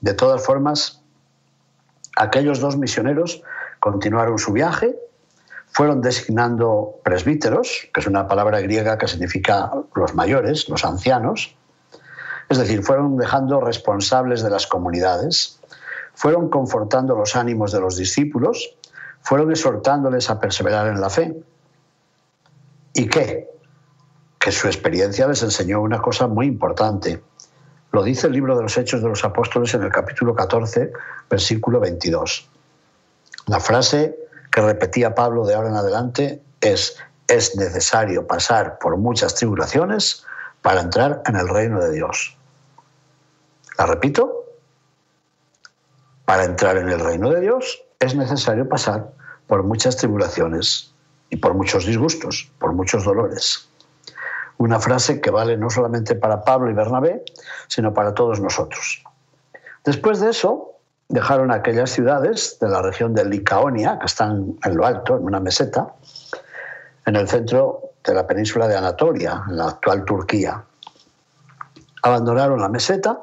De 0.00 0.14
todas 0.14 0.44
formas, 0.44 1.04
Aquellos 2.16 2.60
dos 2.60 2.76
misioneros 2.76 3.42
continuaron 3.80 4.38
su 4.38 4.52
viaje, 4.52 4.96
fueron 5.72 6.00
designando 6.00 7.00
presbíteros, 7.02 7.88
que 7.92 8.00
es 8.00 8.06
una 8.06 8.28
palabra 8.28 8.60
griega 8.60 8.96
que 8.98 9.08
significa 9.08 9.72
los 9.96 10.14
mayores, 10.14 10.68
los 10.68 10.84
ancianos. 10.84 11.56
Es 12.48 12.58
decir, 12.58 12.82
fueron 12.82 13.16
dejando 13.16 13.60
responsables 13.60 14.42
de 14.42 14.50
las 14.50 14.66
comunidades, 14.66 15.58
fueron 16.14 16.48
confortando 16.48 17.16
los 17.16 17.34
ánimos 17.34 17.72
de 17.72 17.80
los 17.80 17.96
discípulos, 17.96 18.76
fueron 19.20 19.50
exhortándoles 19.50 20.30
a 20.30 20.38
perseverar 20.38 20.86
en 20.86 21.00
la 21.00 21.10
fe. 21.10 21.34
¿Y 22.92 23.08
qué? 23.08 23.50
Que 24.38 24.52
su 24.52 24.68
experiencia 24.68 25.26
les 25.26 25.42
enseñó 25.42 25.80
una 25.80 26.00
cosa 26.00 26.28
muy 26.28 26.46
importante. 26.46 27.20
Lo 27.94 28.02
dice 28.02 28.26
el 28.26 28.32
libro 28.32 28.56
de 28.56 28.62
los 28.64 28.76
Hechos 28.76 29.02
de 29.02 29.08
los 29.08 29.24
Apóstoles 29.24 29.72
en 29.72 29.84
el 29.84 29.92
capítulo 29.92 30.34
14, 30.34 30.92
versículo 31.30 31.78
22. 31.78 32.50
La 33.46 33.60
frase 33.60 34.18
que 34.50 34.60
repetía 34.60 35.14
Pablo 35.14 35.46
de 35.46 35.54
ahora 35.54 35.68
en 35.68 35.76
adelante 35.76 36.42
es, 36.60 36.96
es 37.28 37.54
necesario 37.54 38.26
pasar 38.26 38.80
por 38.80 38.96
muchas 38.96 39.36
tribulaciones 39.36 40.26
para 40.60 40.80
entrar 40.80 41.22
en 41.26 41.36
el 41.36 41.48
reino 41.48 41.78
de 41.78 41.92
Dios. 41.92 42.36
¿La 43.78 43.86
repito? 43.86 44.44
Para 46.24 46.42
entrar 46.42 46.76
en 46.78 46.88
el 46.88 46.98
reino 46.98 47.30
de 47.30 47.42
Dios 47.42 47.84
es 48.00 48.16
necesario 48.16 48.68
pasar 48.68 49.12
por 49.46 49.62
muchas 49.62 49.96
tribulaciones 49.98 50.92
y 51.30 51.36
por 51.36 51.54
muchos 51.54 51.86
disgustos, 51.86 52.50
por 52.58 52.72
muchos 52.72 53.04
dolores. 53.04 53.68
Una 54.58 54.78
frase 54.78 55.20
que 55.20 55.30
vale 55.30 55.56
no 55.56 55.70
solamente 55.70 56.14
para 56.14 56.42
Pablo 56.42 56.70
y 56.70 56.74
Bernabé, 56.74 57.24
sino 57.68 57.92
para 57.92 58.14
todos 58.14 58.40
nosotros. 58.40 59.02
Después 59.84 60.20
de 60.20 60.30
eso, 60.30 60.74
dejaron 61.08 61.50
aquellas 61.50 61.90
ciudades 61.90 62.58
de 62.60 62.68
la 62.68 62.82
región 62.82 63.14
de 63.14 63.24
Licaonia, 63.24 63.98
que 63.98 64.06
están 64.06 64.56
en 64.64 64.76
lo 64.76 64.86
alto, 64.86 65.16
en 65.16 65.24
una 65.24 65.40
meseta, 65.40 65.94
en 67.06 67.16
el 67.16 67.28
centro 67.28 67.90
de 68.04 68.14
la 68.14 68.26
península 68.26 68.68
de 68.68 68.76
Anatolia, 68.76 69.42
en 69.48 69.56
la 69.56 69.68
actual 69.68 70.04
Turquía. 70.04 70.64
Abandonaron 72.02 72.60
la 72.60 72.68
meseta 72.68 73.18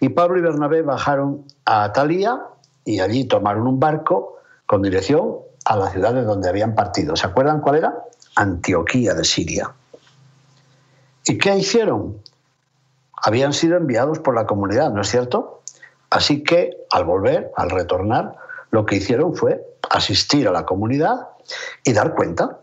y 0.00 0.08
Pablo 0.10 0.38
y 0.38 0.42
Bernabé 0.42 0.82
bajaron 0.82 1.44
a 1.64 1.84
Atalía 1.84 2.40
y 2.84 3.00
allí 3.00 3.24
tomaron 3.24 3.66
un 3.66 3.80
barco 3.80 4.38
con 4.66 4.82
dirección 4.82 5.38
a 5.64 5.76
la 5.76 5.90
ciudad 5.90 6.14
de 6.14 6.22
donde 6.22 6.48
habían 6.48 6.74
partido. 6.74 7.16
¿Se 7.16 7.26
acuerdan 7.26 7.60
cuál 7.60 7.76
era? 7.76 7.94
Antioquía 8.36 9.14
de 9.14 9.24
Siria. 9.24 9.72
¿Y 11.26 11.38
qué 11.38 11.56
hicieron? 11.56 12.18
Habían 13.24 13.52
sido 13.52 13.76
enviados 13.76 14.18
por 14.18 14.34
la 14.34 14.46
comunidad, 14.46 14.90
¿no 14.90 15.02
es 15.02 15.08
cierto? 15.08 15.62
Así 16.10 16.42
que 16.42 16.76
al 16.90 17.04
volver, 17.04 17.52
al 17.56 17.70
retornar, 17.70 18.36
lo 18.70 18.84
que 18.84 18.96
hicieron 18.96 19.34
fue 19.34 19.64
asistir 19.90 20.48
a 20.48 20.52
la 20.52 20.66
comunidad 20.66 21.28
y 21.84 21.92
dar 21.92 22.14
cuenta. 22.14 22.58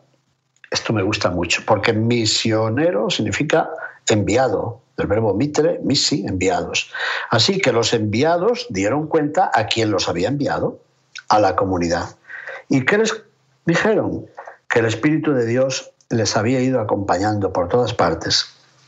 Esto 0.70 0.94
me 0.94 1.04
gusta 1.04 1.30
mucho, 1.30 1.64
porque 1.66 1.94
misionero 1.94 3.10
significa 3.10 3.70
enviado, 4.08 4.82
del 4.98 5.08
verbo 5.08 5.34
mitre, 5.34 5.80
misi, 5.84 6.26
enviados. 6.28 6.92
Así 7.30 7.60
que 7.60 7.72
los 7.72 7.94
enviados 7.94 8.68
dieron 8.70 9.08
cuenta 9.08 9.50
a 9.54 9.68
quien 9.68 9.92
los 9.92 10.10
había 10.10 10.28
enviado, 10.28 10.80
a 11.30 11.40
la 11.40 11.56
comunidad. 11.56 12.16
¿Y 12.68 12.86
qué 12.86 12.98
les 12.98 13.24
dijeron? 13.66 14.26
Que 14.68 14.80
el 14.80 14.86
Espíritu 14.86 15.34
de 15.34 15.46
Dios 15.46 15.92
les 16.10 16.36
había 16.36 16.60
ido 16.62 16.80
acompañando 16.80 17.54
por 17.54 17.68
todas 17.68 17.94
partes 17.94 18.48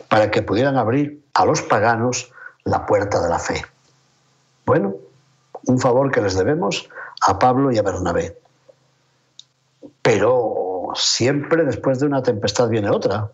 para 0.09 0.31
que 0.31 0.41
pudieran 0.41 0.77
abrir 0.77 1.23
a 1.33 1.45
los 1.45 1.61
paganos 1.61 2.31
la 2.63 2.85
puerta 2.85 3.21
de 3.21 3.29
la 3.29 3.39
fe. 3.39 3.63
Bueno, 4.65 4.95
un 5.67 5.79
favor 5.79 6.11
que 6.11 6.21
les 6.21 6.35
debemos 6.35 6.89
a 7.27 7.39
Pablo 7.39 7.71
y 7.71 7.77
a 7.77 7.83
Bernabé. 7.83 8.37
Pero 10.01 10.89
siempre 10.95 11.63
después 11.63 11.99
de 11.99 12.07
una 12.07 12.23
tempestad 12.23 12.69
viene 12.69 12.89
otra. 12.89 13.31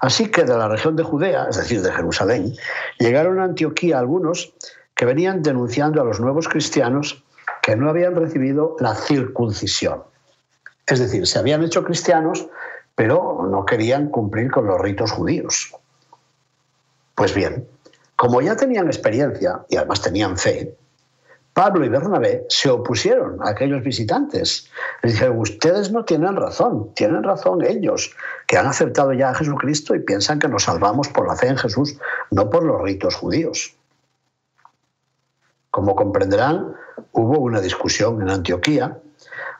Así 0.00 0.30
que 0.30 0.44
de 0.44 0.56
la 0.56 0.68
región 0.68 0.96
de 0.96 1.02
Judea, 1.02 1.46
es 1.48 1.56
decir, 1.56 1.82
de 1.82 1.92
Jerusalén, 1.92 2.54
llegaron 2.98 3.40
a 3.40 3.44
Antioquía 3.44 3.98
algunos 3.98 4.52
que 4.94 5.06
venían 5.06 5.42
denunciando 5.42 6.02
a 6.02 6.04
los 6.04 6.20
nuevos 6.20 6.48
cristianos 6.48 7.22
que 7.62 7.76
no 7.76 7.88
habían 7.88 8.14
recibido 8.14 8.76
la 8.78 8.94
circuncisión. 8.94 10.02
Es 10.86 11.00
decir, 11.00 11.26
se 11.26 11.38
habían 11.38 11.64
hecho 11.64 11.82
cristianos, 11.82 12.46
pero 12.96 13.46
no 13.48 13.64
querían 13.64 14.08
cumplir 14.08 14.50
con 14.50 14.66
los 14.66 14.80
ritos 14.80 15.12
judíos. 15.12 15.72
Pues 17.14 17.32
bien, 17.32 17.68
como 18.16 18.40
ya 18.40 18.56
tenían 18.56 18.86
experiencia 18.86 19.64
y 19.68 19.76
además 19.76 20.02
tenían 20.02 20.36
fe, 20.36 20.74
Pablo 21.52 21.86
y 21.86 21.88
Bernabé 21.88 22.44
se 22.50 22.68
opusieron 22.68 23.42
a 23.42 23.50
aquellos 23.50 23.82
visitantes. 23.82 24.68
Les 25.02 25.14
dijeron, 25.14 25.38
ustedes 25.38 25.90
no 25.90 26.04
tienen 26.04 26.36
razón, 26.36 26.92
tienen 26.94 27.22
razón 27.22 27.64
ellos, 27.64 28.14
que 28.46 28.58
han 28.58 28.66
aceptado 28.66 29.14
ya 29.14 29.30
a 29.30 29.34
Jesucristo 29.34 29.94
y 29.94 30.00
piensan 30.00 30.38
que 30.38 30.48
nos 30.48 30.64
salvamos 30.64 31.08
por 31.08 31.26
la 31.26 31.34
fe 31.34 31.48
en 31.48 31.56
Jesús, 31.56 31.98
no 32.30 32.50
por 32.50 32.62
los 32.62 32.82
ritos 32.82 33.14
judíos. 33.14 33.74
Como 35.70 35.96
comprenderán, 35.96 36.74
hubo 37.12 37.38
una 37.38 37.62
discusión 37.62 38.20
en 38.20 38.28
Antioquía, 38.28 38.98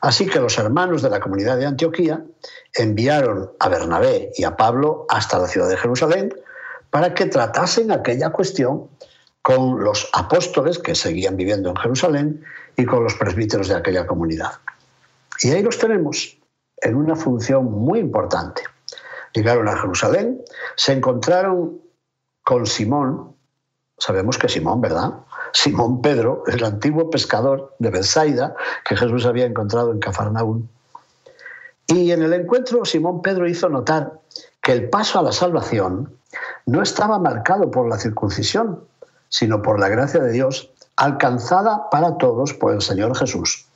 así 0.01 0.27
que 0.27 0.39
los 0.39 0.57
hermanos 0.57 1.01
de 1.01 1.09
la 1.09 1.19
comunidad 1.19 1.57
de 1.57 1.65
Antioquía 1.65 2.23
enviaron 2.73 3.51
a 3.59 3.69
Bernabé 3.69 4.31
y 4.35 4.43
a 4.43 4.55
Pablo 4.55 5.05
hasta 5.09 5.39
la 5.39 5.47
ciudad 5.47 5.69
de 5.69 5.77
Jerusalén 5.77 6.33
para 6.89 7.13
que 7.13 7.25
tratasen 7.25 7.91
aquella 7.91 8.29
cuestión 8.31 8.89
con 9.41 9.83
los 9.83 10.09
apóstoles 10.13 10.79
que 10.79 10.95
seguían 10.95 11.37
viviendo 11.37 11.69
en 11.69 11.75
Jerusalén 11.77 12.43
y 12.75 12.85
con 12.85 13.03
los 13.03 13.15
presbíteros 13.15 13.69
de 13.69 13.75
aquella 13.75 14.05
comunidad. 14.05 14.51
Y 15.41 15.51
ahí 15.51 15.63
los 15.63 15.77
tenemos 15.77 16.37
en 16.81 16.95
una 16.95 17.15
función 17.15 17.65
muy 17.71 17.99
importante. 17.99 18.63
Llegaron 19.33 19.67
a 19.67 19.77
Jerusalén, 19.77 20.43
se 20.75 20.93
encontraron 20.93 21.81
con 22.43 22.65
Simón, 22.65 23.35
sabemos 23.97 24.37
que 24.37 24.49
Simón, 24.49 24.81
¿verdad? 24.81 25.13
Simón 25.53 26.01
Pedro, 26.01 26.43
el 26.47 26.63
antiguo 26.63 27.09
pescador 27.09 27.75
de 27.79 27.89
Bethsaida 27.89 28.55
que 28.85 28.95
Jesús 28.95 29.25
había 29.25 29.45
encontrado 29.45 29.91
en 29.91 29.99
Cafarnaún. 29.99 30.69
Y 31.87 32.11
en 32.11 32.21
el 32.21 32.33
encuentro 32.33 32.83
Simón 32.85 33.21
Pedro 33.21 33.47
hizo 33.47 33.69
notar 33.69 34.19
que 34.61 34.73
el 34.73 34.89
paso 34.89 35.19
a 35.19 35.23
la 35.23 35.31
salvación 35.31 36.13
no 36.65 36.81
estaba 36.81 37.17
marcado 37.19 37.71
por 37.71 37.87
la 37.87 37.97
circuncisión, 37.97 38.83
sino 39.29 39.61
por 39.61 39.79
la 39.79 39.87
gracia 39.87 40.21
de 40.21 40.31
Dios 40.31 40.71
alcanzada 40.97 41.89
para 41.89 42.17
todos 42.17 42.53
por 42.53 42.73
el 42.73 42.81
Señor 42.81 43.15
Jesús. 43.15 43.67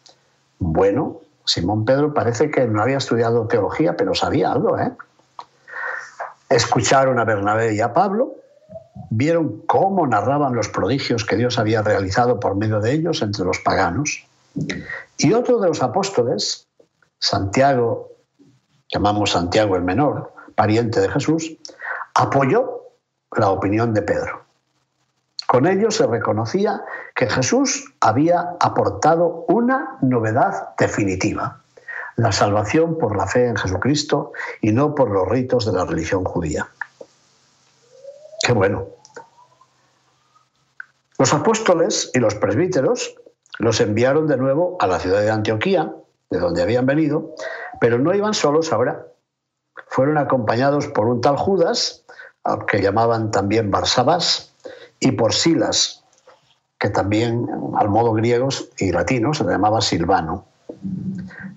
Bueno, 0.59 1.21
Simón 1.45 1.85
Pedro 1.85 2.13
parece 2.13 2.51
que 2.51 2.67
no 2.67 2.81
había 2.81 2.97
estudiado 2.97 3.47
teología, 3.47 3.95
pero 3.95 4.13
sabía 4.13 4.51
algo. 4.51 4.77
¿eh? 4.77 4.91
Escucharon 6.49 7.19
a 7.19 7.25
Bernabé 7.25 7.73
y 7.73 7.81
a 7.81 7.93
Pablo, 7.93 8.35
vieron 9.09 9.63
cómo 9.67 10.05
narraban 10.07 10.55
los 10.55 10.69
prodigios 10.69 11.25
que 11.25 11.35
Dios 11.35 11.59
había 11.59 11.81
realizado 11.81 12.39
por 12.39 12.55
medio 12.55 12.79
de 12.79 12.93
ellos 12.93 13.21
entre 13.21 13.45
los 13.45 13.59
paganos. 13.59 14.25
Y 15.17 15.33
otro 15.33 15.59
de 15.59 15.67
los 15.67 15.81
apóstoles, 15.81 16.67
Santiago, 17.19 18.11
llamamos 18.91 19.31
Santiago 19.31 19.75
el 19.75 19.83
Menor, 19.83 20.33
pariente 20.55 20.99
de 20.99 21.09
Jesús, 21.09 21.57
apoyó 22.13 22.81
la 23.35 23.49
opinión 23.49 23.93
de 23.93 24.01
Pedro. 24.01 24.41
Con 25.47 25.67
ello 25.67 25.91
se 25.91 26.07
reconocía 26.07 26.81
que 27.15 27.29
Jesús 27.29 27.93
había 27.99 28.55
aportado 28.59 29.45
una 29.47 29.97
novedad 30.01 30.75
definitiva, 30.77 31.61
la 32.15 32.31
salvación 32.31 32.97
por 32.97 33.17
la 33.17 33.27
fe 33.27 33.47
en 33.47 33.57
Jesucristo 33.57 34.31
y 34.61 34.71
no 34.71 34.95
por 34.95 35.09
los 35.09 35.27
ritos 35.27 35.65
de 35.65 35.73
la 35.73 35.85
religión 35.85 36.23
judía. 36.23 36.69
Qué 38.43 38.53
bueno. 38.53 38.87
Los 41.17 41.33
apóstoles 41.33 42.09
y 42.13 42.19
los 42.19 42.35
presbíteros 42.35 43.15
los 43.59 43.79
enviaron 43.79 44.27
de 44.27 44.37
nuevo 44.37 44.77
a 44.79 44.87
la 44.87 44.99
ciudad 44.99 45.21
de 45.21 45.29
Antioquía, 45.29 45.93
de 46.31 46.39
donde 46.39 46.63
habían 46.63 46.85
venido, 46.85 47.35
pero 47.79 47.99
no 47.99 48.13
iban 48.15 48.33
solos 48.33 48.73
ahora. 48.73 49.05
Fueron 49.87 50.17
acompañados 50.17 50.87
por 50.87 51.07
un 51.07 51.21
tal 51.21 51.37
Judas, 51.37 52.03
al 52.43 52.65
que 52.65 52.81
llamaban 52.81 53.29
también 53.29 53.69
Barsabás, 53.69 54.51
y 54.99 55.11
por 55.11 55.33
Silas, 55.33 56.03
que 56.79 56.89
también 56.89 57.47
al 57.77 57.89
modo 57.89 58.13
griegos 58.13 58.69
y 58.77 58.91
latinos 58.91 59.37
se 59.37 59.43
llamaba 59.43 59.81
Silvano. 59.81 60.45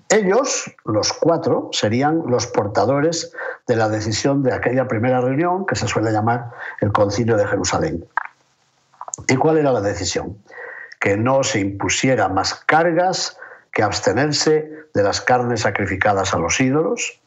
Ellos, 0.09 0.71
los 0.85 1.13
cuatro, 1.13 1.69
serían 1.71 2.23
los 2.27 2.45
portadores 2.47 3.31
de 3.67 3.75
la 3.75 3.89
decisión 3.89 4.43
de 4.43 4.53
aquella 4.53 4.87
primera 4.87 5.21
reunión 5.21 5.65
que 5.65 5.75
se 5.75 5.87
suele 5.87 6.11
llamar 6.11 6.51
el 6.81 6.91
Concilio 6.91 7.37
de 7.37 7.47
Jerusalén. 7.47 8.05
¿Y 9.27 9.35
cuál 9.35 9.57
era 9.57 9.71
la 9.71 9.81
decisión? 9.81 10.37
Que 10.99 11.17
no 11.17 11.43
se 11.43 11.59
impusiera 11.59 12.27
más 12.29 12.53
cargas 12.53 13.37
que 13.71 13.83
abstenerse 13.83 14.71
de 14.93 15.03
las 15.03 15.21
carnes 15.21 15.61
sacrificadas 15.61 16.33
a 16.33 16.37
los 16.37 16.59
ídolos, 16.59 17.19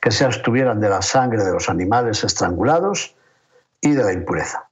que 0.00 0.10
se 0.10 0.24
abstuvieran 0.24 0.80
de 0.80 0.88
la 0.88 1.02
sangre 1.02 1.44
de 1.44 1.52
los 1.52 1.68
animales 1.68 2.24
estrangulados 2.24 3.14
y 3.80 3.92
de 3.92 4.02
la 4.02 4.12
impureza. 4.12 4.68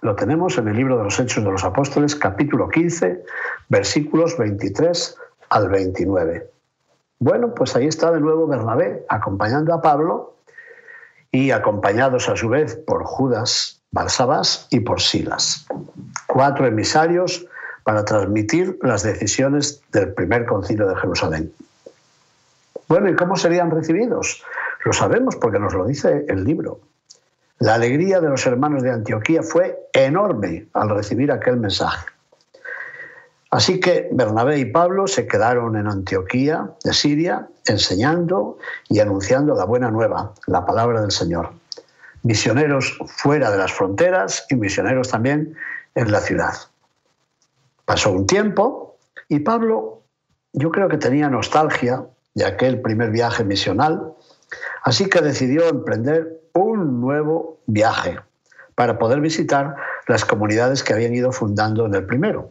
Lo 0.00 0.16
tenemos 0.16 0.58
en 0.58 0.68
el 0.68 0.76
libro 0.76 0.96
de 0.96 1.04
los 1.04 1.18
Hechos 1.20 1.44
de 1.44 1.50
los 1.50 1.64
Apóstoles, 1.64 2.14
capítulo 2.16 2.68
15, 2.68 3.22
versículos 3.68 4.36
23 4.38 5.16
al 5.50 5.68
29. 5.68 6.50
Bueno, 7.20 7.52
pues 7.54 7.74
ahí 7.74 7.86
está 7.86 8.12
de 8.12 8.20
nuevo 8.20 8.46
Bernabé 8.46 9.04
acompañando 9.08 9.74
a 9.74 9.82
Pablo 9.82 10.36
y 11.32 11.50
acompañados 11.50 12.28
a 12.28 12.36
su 12.36 12.48
vez 12.48 12.76
por 12.76 13.04
Judas 13.04 13.82
Barsabás 13.90 14.68
y 14.70 14.80
por 14.80 15.00
Silas. 15.00 15.66
Cuatro 16.26 16.66
emisarios 16.66 17.46
para 17.82 18.04
transmitir 18.04 18.78
las 18.82 19.02
decisiones 19.02 19.82
del 19.92 20.12
primer 20.12 20.46
concilio 20.46 20.86
de 20.86 20.96
Jerusalén. 20.96 21.52
Bueno, 22.86 23.08
¿y 23.08 23.16
cómo 23.16 23.36
serían 23.36 23.70
recibidos? 23.70 24.42
Lo 24.84 24.92
sabemos 24.92 25.36
porque 25.36 25.58
nos 25.58 25.74
lo 25.74 25.86
dice 25.86 26.24
el 26.28 26.44
libro. 26.44 26.80
La 27.58 27.74
alegría 27.74 28.20
de 28.20 28.28
los 28.28 28.46
hermanos 28.46 28.82
de 28.82 28.92
Antioquía 28.92 29.42
fue 29.42 29.88
enorme 29.92 30.68
al 30.74 30.90
recibir 30.90 31.32
aquel 31.32 31.56
mensaje. 31.56 32.06
Así 33.50 33.80
que 33.80 34.08
Bernabé 34.12 34.58
y 34.58 34.66
Pablo 34.66 35.06
se 35.06 35.26
quedaron 35.26 35.76
en 35.76 35.86
Antioquía 35.86 36.70
de 36.84 36.92
Siria 36.92 37.48
enseñando 37.66 38.58
y 38.88 39.00
anunciando 39.00 39.54
la 39.54 39.64
buena 39.64 39.90
nueva, 39.90 40.34
la 40.46 40.66
palabra 40.66 41.00
del 41.00 41.10
Señor. 41.10 41.52
Misioneros 42.22 42.98
fuera 43.06 43.50
de 43.50 43.58
las 43.58 43.72
fronteras 43.72 44.44
y 44.50 44.56
misioneros 44.56 45.08
también 45.08 45.56
en 45.94 46.12
la 46.12 46.20
ciudad. 46.20 46.54
Pasó 47.86 48.12
un 48.12 48.26
tiempo 48.26 48.96
y 49.28 49.40
Pablo 49.40 50.02
yo 50.52 50.70
creo 50.70 50.88
que 50.88 50.98
tenía 50.98 51.30
nostalgia 51.30 52.04
de 52.34 52.44
aquel 52.44 52.82
primer 52.82 53.10
viaje 53.10 53.44
misional, 53.44 54.12
así 54.82 55.08
que 55.08 55.20
decidió 55.20 55.68
emprender 55.68 56.40
un 56.52 57.00
nuevo 57.00 57.58
viaje 57.66 58.18
para 58.74 58.98
poder 58.98 59.20
visitar 59.20 59.76
las 60.06 60.24
comunidades 60.24 60.82
que 60.82 60.92
habían 60.92 61.14
ido 61.14 61.32
fundando 61.32 61.86
en 61.86 61.94
el 61.94 62.06
primero. 62.06 62.50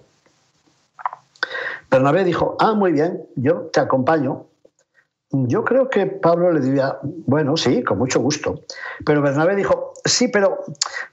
Bernabé 1.97 2.23
dijo, 2.23 2.55
ah, 2.60 2.75
muy 2.75 2.91
bien, 2.91 3.27
yo 3.36 3.71
te 3.73 3.79
acompaño. 3.79 4.45
Yo 5.31 5.63
creo 5.63 5.89
que 5.89 6.05
Pablo 6.05 6.51
le 6.51 6.60
diría, 6.60 6.99
bueno, 7.01 7.57
sí, 7.57 7.83
con 7.83 7.97
mucho 7.97 8.19
gusto. 8.19 8.62
Pero 9.03 9.23
Bernabé 9.23 9.55
dijo, 9.55 9.93
sí, 10.05 10.27
pero 10.27 10.63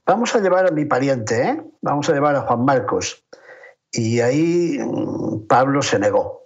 vamos 0.04 0.34
a 0.34 0.40
llevar 0.40 0.66
a 0.66 0.72
mi 0.72 0.84
pariente, 0.84 1.42
¿eh? 1.42 1.62
vamos 1.80 2.10
a 2.10 2.12
llevar 2.12 2.36
a 2.36 2.42
Juan 2.42 2.66
Marcos. 2.66 3.24
Y 3.92 4.20
ahí 4.20 4.78
mm, 4.78 5.46
Pablo 5.46 5.80
se 5.80 5.98
negó. 5.98 6.42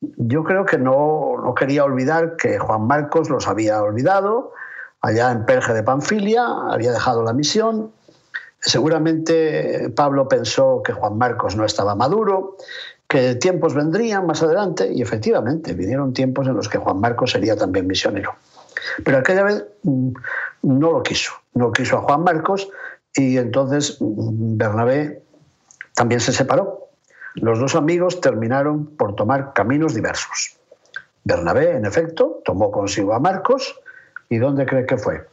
Yo 0.00 0.44
creo 0.44 0.64
que 0.64 0.78
no, 0.78 1.34
no 1.42 1.52
quería 1.56 1.82
olvidar 1.82 2.36
que 2.36 2.60
Juan 2.60 2.86
Marcos 2.86 3.30
los 3.30 3.48
había 3.48 3.82
olvidado 3.82 4.52
allá 5.00 5.32
en 5.32 5.44
Perge 5.44 5.74
de 5.74 5.82
Panfilia, 5.82 6.46
había 6.70 6.92
dejado 6.92 7.24
la 7.24 7.32
misión. 7.32 7.90
Seguramente 8.60 9.90
Pablo 9.96 10.28
pensó 10.28 10.82
que 10.84 10.92
Juan 10.92 11.18
Marcos 11.18 11.56
no 11.56 11.64
estaba 11.64 11.96
maduro 11.96 12.56
que 13.08 13.36
tiempos 13.36 13.74
vendrían 13.74 14.26
más 14.26 14.42
adelante 14.42 14.90
y 14.92 15.02
efectivamente 15.02 15.74
vinieron 15.74 16.12
tiempos 16.12 16.46
en 16.48 16.54
los 16.54 16.68
que 16.68 16.78
Juan 16.78 17.00
Marcos 17.00 17.32
sería 17.32 17.56
también 17.56 17.86
misionero. 17.86 18.34
Pero 19.04 19.18
aquella 19.18 19.44
vez 19.44 19.64
mm, 19.82 20.12
no 20.62 20.92
lo 20.92 21.02
quiso, 21.02 21.32
no 21.54 21.72
quiso 21.72 21.98
a 21.98 22.02
Juan 22.02 22.24
Marcos 22.24 22.68
y 23.14 23.38
entonces 23.38 23.98
mm, 24.00 24.56
Bernabé 24.56 25.22
también 25.94 26.20
se 26.20 26.32
separó. 26.32 26.88
Los 27.34 27.58
dos 27.58 27.74
amigos 27.74 28.20
terminaron 28.20 28.86
por 28.96 29.14
tomar 29.14 29.52
caminos 29.52 29.94
diversos. 29.94 30.56
Bernabé, 31.24 31.72
en 31.72 31.84
efecto, 31.84 32.40
tomó 32.44 32.70
consigo 32.70 33.12
a 33.12 33.20
Marcos 33.20 33.78
y 34.28 34.38
¿dónde 34.38 34.64
cree 34.64 34.86
que 34.86 34.96
fue? 34.96 35.26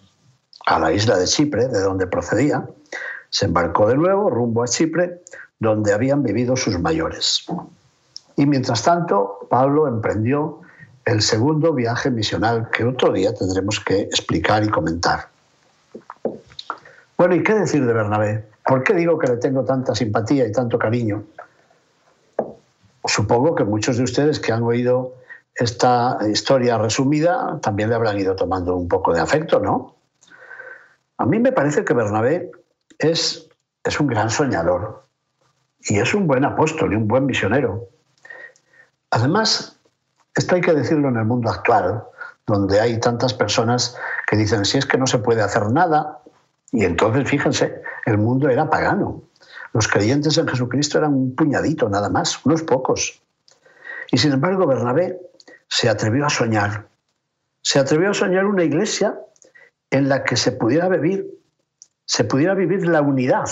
A 0.65 0.79
la 0.79 0.91
isla 0.91 1.17
de 1.17 1.25
Chipre, 1.25 1.67
de 1.67 1.81
donde 1.81 2.07
procedía. 2.07 2.67
Se 3.29 3.45
embarcó 3.45 3.87
de 3.87 3.95
nuevo 3.95 4.29
rumbo 4.29 4.63
a 4.63 4.67
Chipre, 4.67 5.21
donde 5.69 5.93
habían 5.93 6.23
vivido 6.23 6.55
sus 6.55 6.79
mayores. 6.79 7.45
Y 8.35 8.45
mientras 8.45 8.83
tanto, 8.83 9.47
Pablo 9.49 9.87
emprendió 9.87 10.61
el 11.05 11.21
segundo 11.21 11.73
viaje 11.73 12.09
misional 12.09 12.69
que 12.69 12.85
otro 12.85 13.11
día 13.11 13.33
tendremos 13.33 13.79
que 13.79 14.01
explicar 14.01 14.63
y 14.63 14.69
comentar. 14.69 15.27
Bueno, 17.17 17.35
¿y 17.35 17.43
qué 17.43 17.53
decir 17.53 17.85
de 17.85 17.93
Bernabé? 17.93 18.45
¿Por 18.65 18.83
qué 18.83 18.93
digo 18.93 19.17
que 19.17 19.27
le 19.27 19.37
tengo 19.37 19.65
tanta 19.65 19.93
simpatía 19.93 20.47
y 20.47 20.51
tanto 20.51 20.79
cariño? 20.79 21.23
Supongo 23.05 23.55
que 23.55 23.65
muchos 23.65 23.97
de 23.97 24.03
ustedes 24.03 24.39
que 24.39 24.53
han 24.53 24.63
oído 24.63 25.15
esta 25.55 26.17
historia 26.31 26.77
resumida 26.77 27.59
también 27.61 27.89
le 27.89 27.95
habrán 27.95 28.17
ido 28.17 28.35
tomando 28.35 28.75
un 28.75 28.87
poco 28.87 29.13
de 29.13 29.19
afecto, 29.19 29.59
¿no? 29.59 29.95
A 31.17 31.25
mí 31.25 31.37
me 31.39 31.51
parece 31.51 31.85
que 31.85 31.93
Bernabé 31.93 32.51
es, 32.97 33.47
es 33.83 33.99
un 33.99 34.07
gran 34.07 34.29
soñador, 34.29 35.03
y 35.87 35.99
es 35.99 36.13
un 36.13 36.27
buen 36.27 36.45
apóstol 36.45 36.93
y 36.93 36.95
un 36.95 37.07
buen 37.07 37.25
misionero. 37.25 37.89
Además, 39.11 39.79
esto 40.35 40.55
hay 40.55 40.61
que 40.61 40.73
decirlo 40.73 41.09
en 41.09 41.17
el 41.17 41.25
mundo 41.25 41.49
actual, 41.49 42.03
donde 42.47 42.79
hay 42.79 42.99
tantas 42.99 43.33
personas 43.33 43.97
que 44.27 44.35
dicen, 44.35 44.65
si 44.65 44.77
es 44.77 44.85
que 44.85 44.97
no 44.97 45.07
se 45.07 45.19
puede 45.19 45.41
hacer 45.41 45.71
nada, 45.71 46.19
y 46.71 46.85
entonces 46.85 47.29
fíjense, 47.29 47.81
el 48.05 48.17
mundo 48.17 48.49
era 48.49 48.69
pagano. 48.69 49.23
Los 49.73 49.87
creyentes 49.87 50.37
en 50.37 50.47
Jesucristo 50.47 50.97
eran 50.97 51.13
un 51.13 51.35
puñadito 51.35 51.89
nada 51.89 52.09
más, 52.09 52.43
unos 52.45 52.63
pocos. 52.63 53.21
Y 54.11 54.17
sin 54.17 54.33
embargo, 54.33 54.65
Bernabé 54.65 55.19
se 55.67 55.89
atrevió 55.89 56.25
a 56.25 56.29
soñar. 56.29 56.87
Se 57.61 57.79
atrevió 57.79 58.11
a 58.11 58.13
soñar 58.13 58.45
una 58.45 58.63
iglesia 58.63 59.17
en 59.89 60.09
la 60.09 60.23
que 60.23 60.35
se 60.35 60.51
pudiera 60.51 60.89
vivir, 60.89 61.27
se 62.05 62.23
pudiera 62.23 62.55
vivir 62.55 62.87
la 62.87 63.01
unidad, 63.01 63.47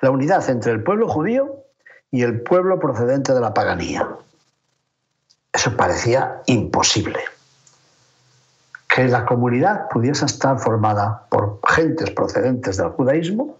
la 0.00 0.10
unidad 0.10 0.48
entre 0.50 0.72
el 0.72 0.82
pueblo 0.82 1.08
judío 1.08 1.64
y 2.10 2.22
el 2.22 2.42
pueblo 2.42 2.78
procedente 2.78 3.34
de 3.34 3.40
la 3.40 3.54
paganía. 3.54 4.08
Eso 5.52 5.76
parecía 5.76 6.42
imposible. 6.46 7.20
Que 8.88 9.08
la 9.08 9.24
comunidad 9.24 9.88
pudiese 9.88 10.24
estar 10.24 10.58
formada 10.58 11.26
por 11.28 11.58
gentes 11.68 12.10
procedentes 12.10 12.76
del 12.76 12.90
judaísmo 12.90 13.58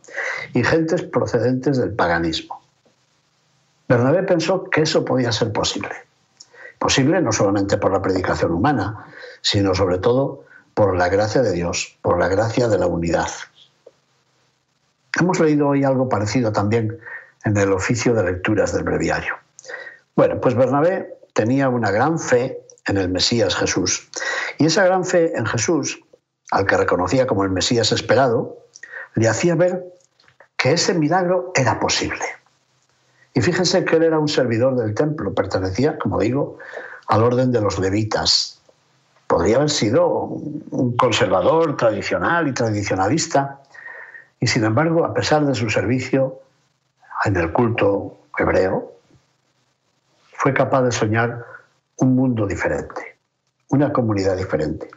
y 0.53 0.63
gentes 0.63 1.03
procedentes 1.03 1.79
del 1.79 1.95
paganismo. 1.95 2.63
Bernabé 3.89 4.23
pensó 4.23 4.65
que 4.65 4.83
eso 4.83 5.05
podía 5.05 5.33
ser 5.33 5.53
posible. 5.53 5.91
Posible 6.79 7.21
no 7.21 7.33
solamente 7.33 7.77
por 7.77 7.93
la 7.93 8.03
predicación 8.03 8.53
humana, 8.53 9.07
sino 9.41 9.75
sobre 9.75 9.99
todo 9.99 10.45
por 10.75 10.97
la 10.97 11.09
gracia 11.09 11.43
de 11.43 11.53
Dios, 11.53 11.97
por 12.03 12.19
la 12.19 12.29
gracia 12.29 12.69
de 12.69 12.79
la 12.79 12.87
unidad. 12.87 13.29
Hemos 15.21 15.39
leído 15.39 15.69
hoy 15.69 15.85
algo 15.85 16.09
parecido 16.09 16.53
también 16.53 16.99
en 17.45 17.57
el 17.57 17.73
oficio 17.73 18.15
de 18.15 18.25
lecturas 18.25 18.73
del 18.73 18.85
breviario. 18.85 19.35
Bueno, 20.17 20.41
pues 20.41 20.55
Bernabé 20.55 21.19
tenía 21.33 21.69
una 21.69 21.91
gran 21.91 22.19
fe 22.19 22.61
en 22.87 22.97
el 22.97 23.09
Mesías 23.09 23.55
Jesús. 23.55 24.09
Y 24.59 24.67
esa 24.67 24.85
gran 24.85 25.05
fe 25.05 25.37
en 25.37 25.47
Jesús, 25.47 26.01
al 26.51 26.67
que 26.67 26.77
reconocía 26.77 27.27
como 27.27 27.45
el 27.45 27.51
Mesías 27.51 27.93
esperado, 27.93 28.59
le 29.15 29.29
hacía 29.29 29.55
ver 29.55 29.85
que 30.57 30.73
ese 30.73 30.95
milagro 30.95 31.53
era 31.55 31.79
posible. 31.79 32.25
Y 33.35 33.41
fíjense 33.41 33.85
que 33.85 33.97
él 33.97 34.05
era 34.05 34.19
un 34.19 34.29
servidor 34.29 34.77
del 34.77 34.95
templo, 34.95 35.35
pertenecía, 35.35 35.99
como 35.99 36.21
digo, 36.21 36.59
al 37.09 37.23
orden 37.23 37.51
de 37.53 37.61
los 37.61 37.79
levitas. 37.79 38.61
Podría 39.27 39.57
haber 39.57 39.71
sido 39.71 40.09
un 40.09 40.97
conservador 40.97 41.77
tradicional 41.77 42.47
y 42.47 42.53
tradicionalista, 42.53 43.61
y 44.41 44.47
sin 44.47 44.65
embargo, 44.65 45.05
a 45.05 45.15
pesar 45.15 45.45
de 45.47 45.55
su 45.55 45.71
servicio 45.71 46.41
en 47.25 47.37
el 47.37 47.53
culto 47.53 48.19
hebreo, 48.39 48.93
fue 50.33 50.53
capaz 50.53 50.83
de 50.83 50.93
soñar 50.93 51.45
un 51.97 52.15
mundo 52.15 52.47
diferente, 52.47 53.17
una 53.69 53.93
comunidad 53.93 54.37
diferente. 54.37 54.89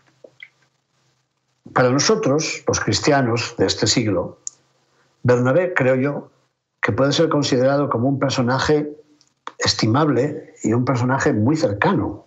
Para 1.74 1.90
nosotros, 1.90 2.64
los 2.68 2.80
cristianos 2.80 3.56
de 3.58 3.66
este 3.68 3.88
siglo, 3.88 4.40
Bernabé, 5.24 5.74
creo 5.74 5.96
yo, 5.96 6.32
que 6.82 6.92
puede 6.92 7.12
ser 7.12 7.30
considerado 7.30 7.90
como 7.90 8.08
un 8.08 8.20
personaje 8.20 8.90
estimable 9.58 10.56
y 10.64 10.74
un 10.74 10.86
personaje 10.86 11.34
muy 11.34 11.56
cercano. 11.56 12.26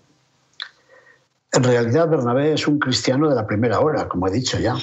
En 1.53 1.64
realidad, 1.64 2.09
Bernabé 2.09 2.53
es 2.53 2.66
un 2.68 2.79
cristiano 2.79 3.29
de 3.29 3.35
la 3.35 3.46
primera 3.46 3.81
hora, 3.81 4.09
como 4.09 4.29
he 4.29 4.31
dicho 4.31 4.59
ya. 4.59 4.77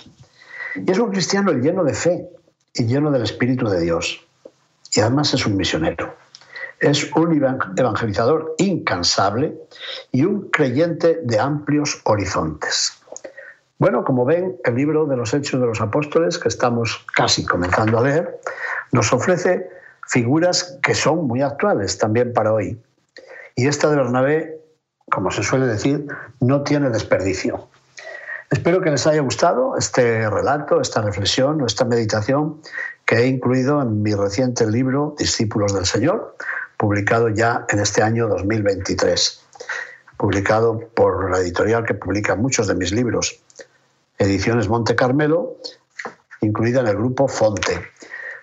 Y 0.86 0.92
es 0.92 1.00
un 1.00 1.12
cristiano 1.12 1.52
lleno 1.54 1.84
de 1.84 1.94
fe 1.94 2.30
y 2.74 2.86
lleno 2.86 3.12
del 3.12 3.24
Espíritu 3.24 3.68
de 3.68 3.82
Dios. 3.82 4.26
Y 4.94 5.00
además 5.02 5.34
es 5.34 5.46
un 5.46 5.58
misionero. 5.58 6.16
Es 6.80 7.12
un 7.16 7.34
evangelizador 7.76 8.54
incansable 8.60 9.58
y 10.12 10.24
un 10.24 10.50
creyente 10.50 11.20
de 11.24 11.40
amplios 11.40 12.02
horizontes. 12.04 12.94
Bueno, 13.80 14.04
como 14.04 14.26
ven, 14.26 14.58
el 14.64 14.76
libro 14.76 15.06
de 15.06 15.18
los 15.18 15.34
Hechos 15.34 15.60
de 15.60 15.68
los 15.68 15.82
Apóstoles, 15.82 16.38
que 16.38 16.48
estamos 16.48 17.06
casi 17.16 17.46
comenzando 17.46 18.00
a 18.00 18.04
leer, 18.04 18.40
nos 18.92 19.12
ofrece 19.14 19.70
figuras 20.08 20.80
que 20.82 20.96
son 20.96 21.28
muy 21.28 21.42
actuales 21.42 21.98
también 21.98 22.34
para 22.34 22.54
hoy. 22.54 22.80
Y 23.56 23.68
esta 23.68 23.90
de 23.90 23.98
Bernabé, 23.98 24.62
como 25.12 25.32
se 25.32 25.44
suele 25.44 25.66
decir, 25.66 26.08
no 26.40 26.64
tiene 26.64 26.90
desperdicio. 26.90 27.70
Espero 28.50 28.80
que 28.80 28.90
les 28.90 29.06
haya 29.06 29.22
gustado 29.22 29.76
este 29.78 30.30
relato, 30.30 30.80
esta 30.80 31.02
reflexión 31.02 31.66
esta 31.66 31.84
meditación 31.84 32.62
que 33.06 33.18
he 33.18 33.28
incluido 33.28 33.82
en 33.82 34.02
mi 34.02 34.14
reciente 34.14 34.66
libro 34.66 35.16
Discípulos 35.18 35.74
del 35.74 35.86
Señor, 35.86 36.36
publicado 36.78 37.28
ya 37.28 37.66
en 37.68 37.80
este 37.80 38.02
año 38.04 38.28
2023, 38.30 39.42
publicado 40.18 40.80
por 40.96 41.30
la 41.30 41.40
editorial 41.40 41.84
que 41.86 41.94
publica 41.94 42.36
muchos 42.36 42.68
de 42.68 42.76
mis 42.76 42.94
libros, 42.94 43.42
Ediciones 44.18 44.70
Monte 44.70 44.96
Carmelo, 44.96 45.58
incluida 46.40 46.80
en 46.80 46.88
el 46.88 46.96
grupo 46.96 47.28
Fonte. 47.28 47.82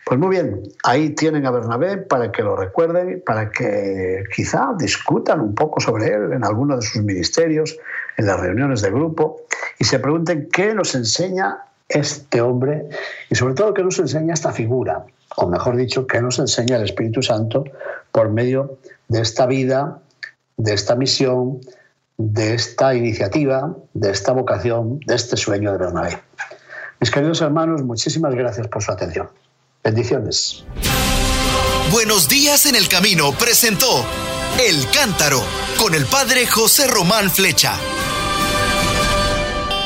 Pues 0.05 0.21
muy 0.21 0.37
bien, 0.37 0.63
ahí 0.83 1.15
tienen 1.15 1.47
a 1.47 1.51
Bernabé 1.51 1.97
para 1.97 2.31
que 2.31 2.43
lo 2.43 2.57
recuerden, 2.57 3.23
para 3.25 3.51
que 3.51 4.25
quizá 4.35 4.75
discutan 4.79 5.41
un 5.41 5.55
poco 5.55 5.81
sobre 5.81 6.09
él 6.09 6.35
en 6.35 6.45
alguno 6.45 6.77
de 6.77 6.83
sus 6.83 7.03
ministerios, 7.03 7.79
en 8.17 8.27
las 8.27 8.41
reuniones 8.41 8.83
de 8.83 8.91
grupo, 8.91 9.43
y 9.79 9.85
se 9.85 9.99
pregunten 9.99 10.49
qué 10.53 10.75
nos 10.75 10.95
enseña 10.95 11.59
este 11.89 12.41
hombre 12.41 12.89
y 13.31 13.35
sobre 13.35 13.55
todo 13.55 13.75
qué 13.75 13.83
nos 13.83 13.99
enseña 13.99 14.35
esta 14.35 14.53
figura, 14.53 15.05
o 15.37 15.49
mejor 15.49 15.77
dicho, 15.77 16.07
qué 16.07 16.21
nos 16.21 16.39
enseña 16.39 16.77
el 16.77 16.85
Espíritu 16.85 17.23
Santo 17.23 17.65
por 18.13 18.31
medio 18.31 18.79
de 19.09 19.21
esta 19.21 19.47
vida, 19.47 20.01
de 20.57 20.75
esta 20.75 20.95
misión, 20.95 21.61
de 22.17 22.55
esta 22.55 22.95
iniciativa, 22.95 23.75
de 23.93 24.11
esta 24.11 24.33
vocación, 24.33 25.01
de 25.07 25.15
este 25.15 25.37
sueño 25.37 25.73
de 25.73 25.79
Bernabé. 25.79 26.19
Mis 27.01 27.11
queridos 27.11 27.41
hermanos, 27.41 27.83
muchísimas 27.83 28.35
gracias 28.35 28.69
por 28.69 28.83
su 28.83 28.93
atención. 28.93 29.29
Bendiciones. 29.83 30.65
Buenos 31.93 32.29
días 32.29 32.67
en 32.67 32.77
el 32.77 32.89
camino 32.89 33.33
presentó 33.33 34.05
El 34.59 34.89
Cántaro 34.91 35.43
con 35.79 35.95
el 35.95 36.07
padre 36.07 36.47
José 36.47 36.87
Román 36.87 37.31
Flecha. 37.31 37.75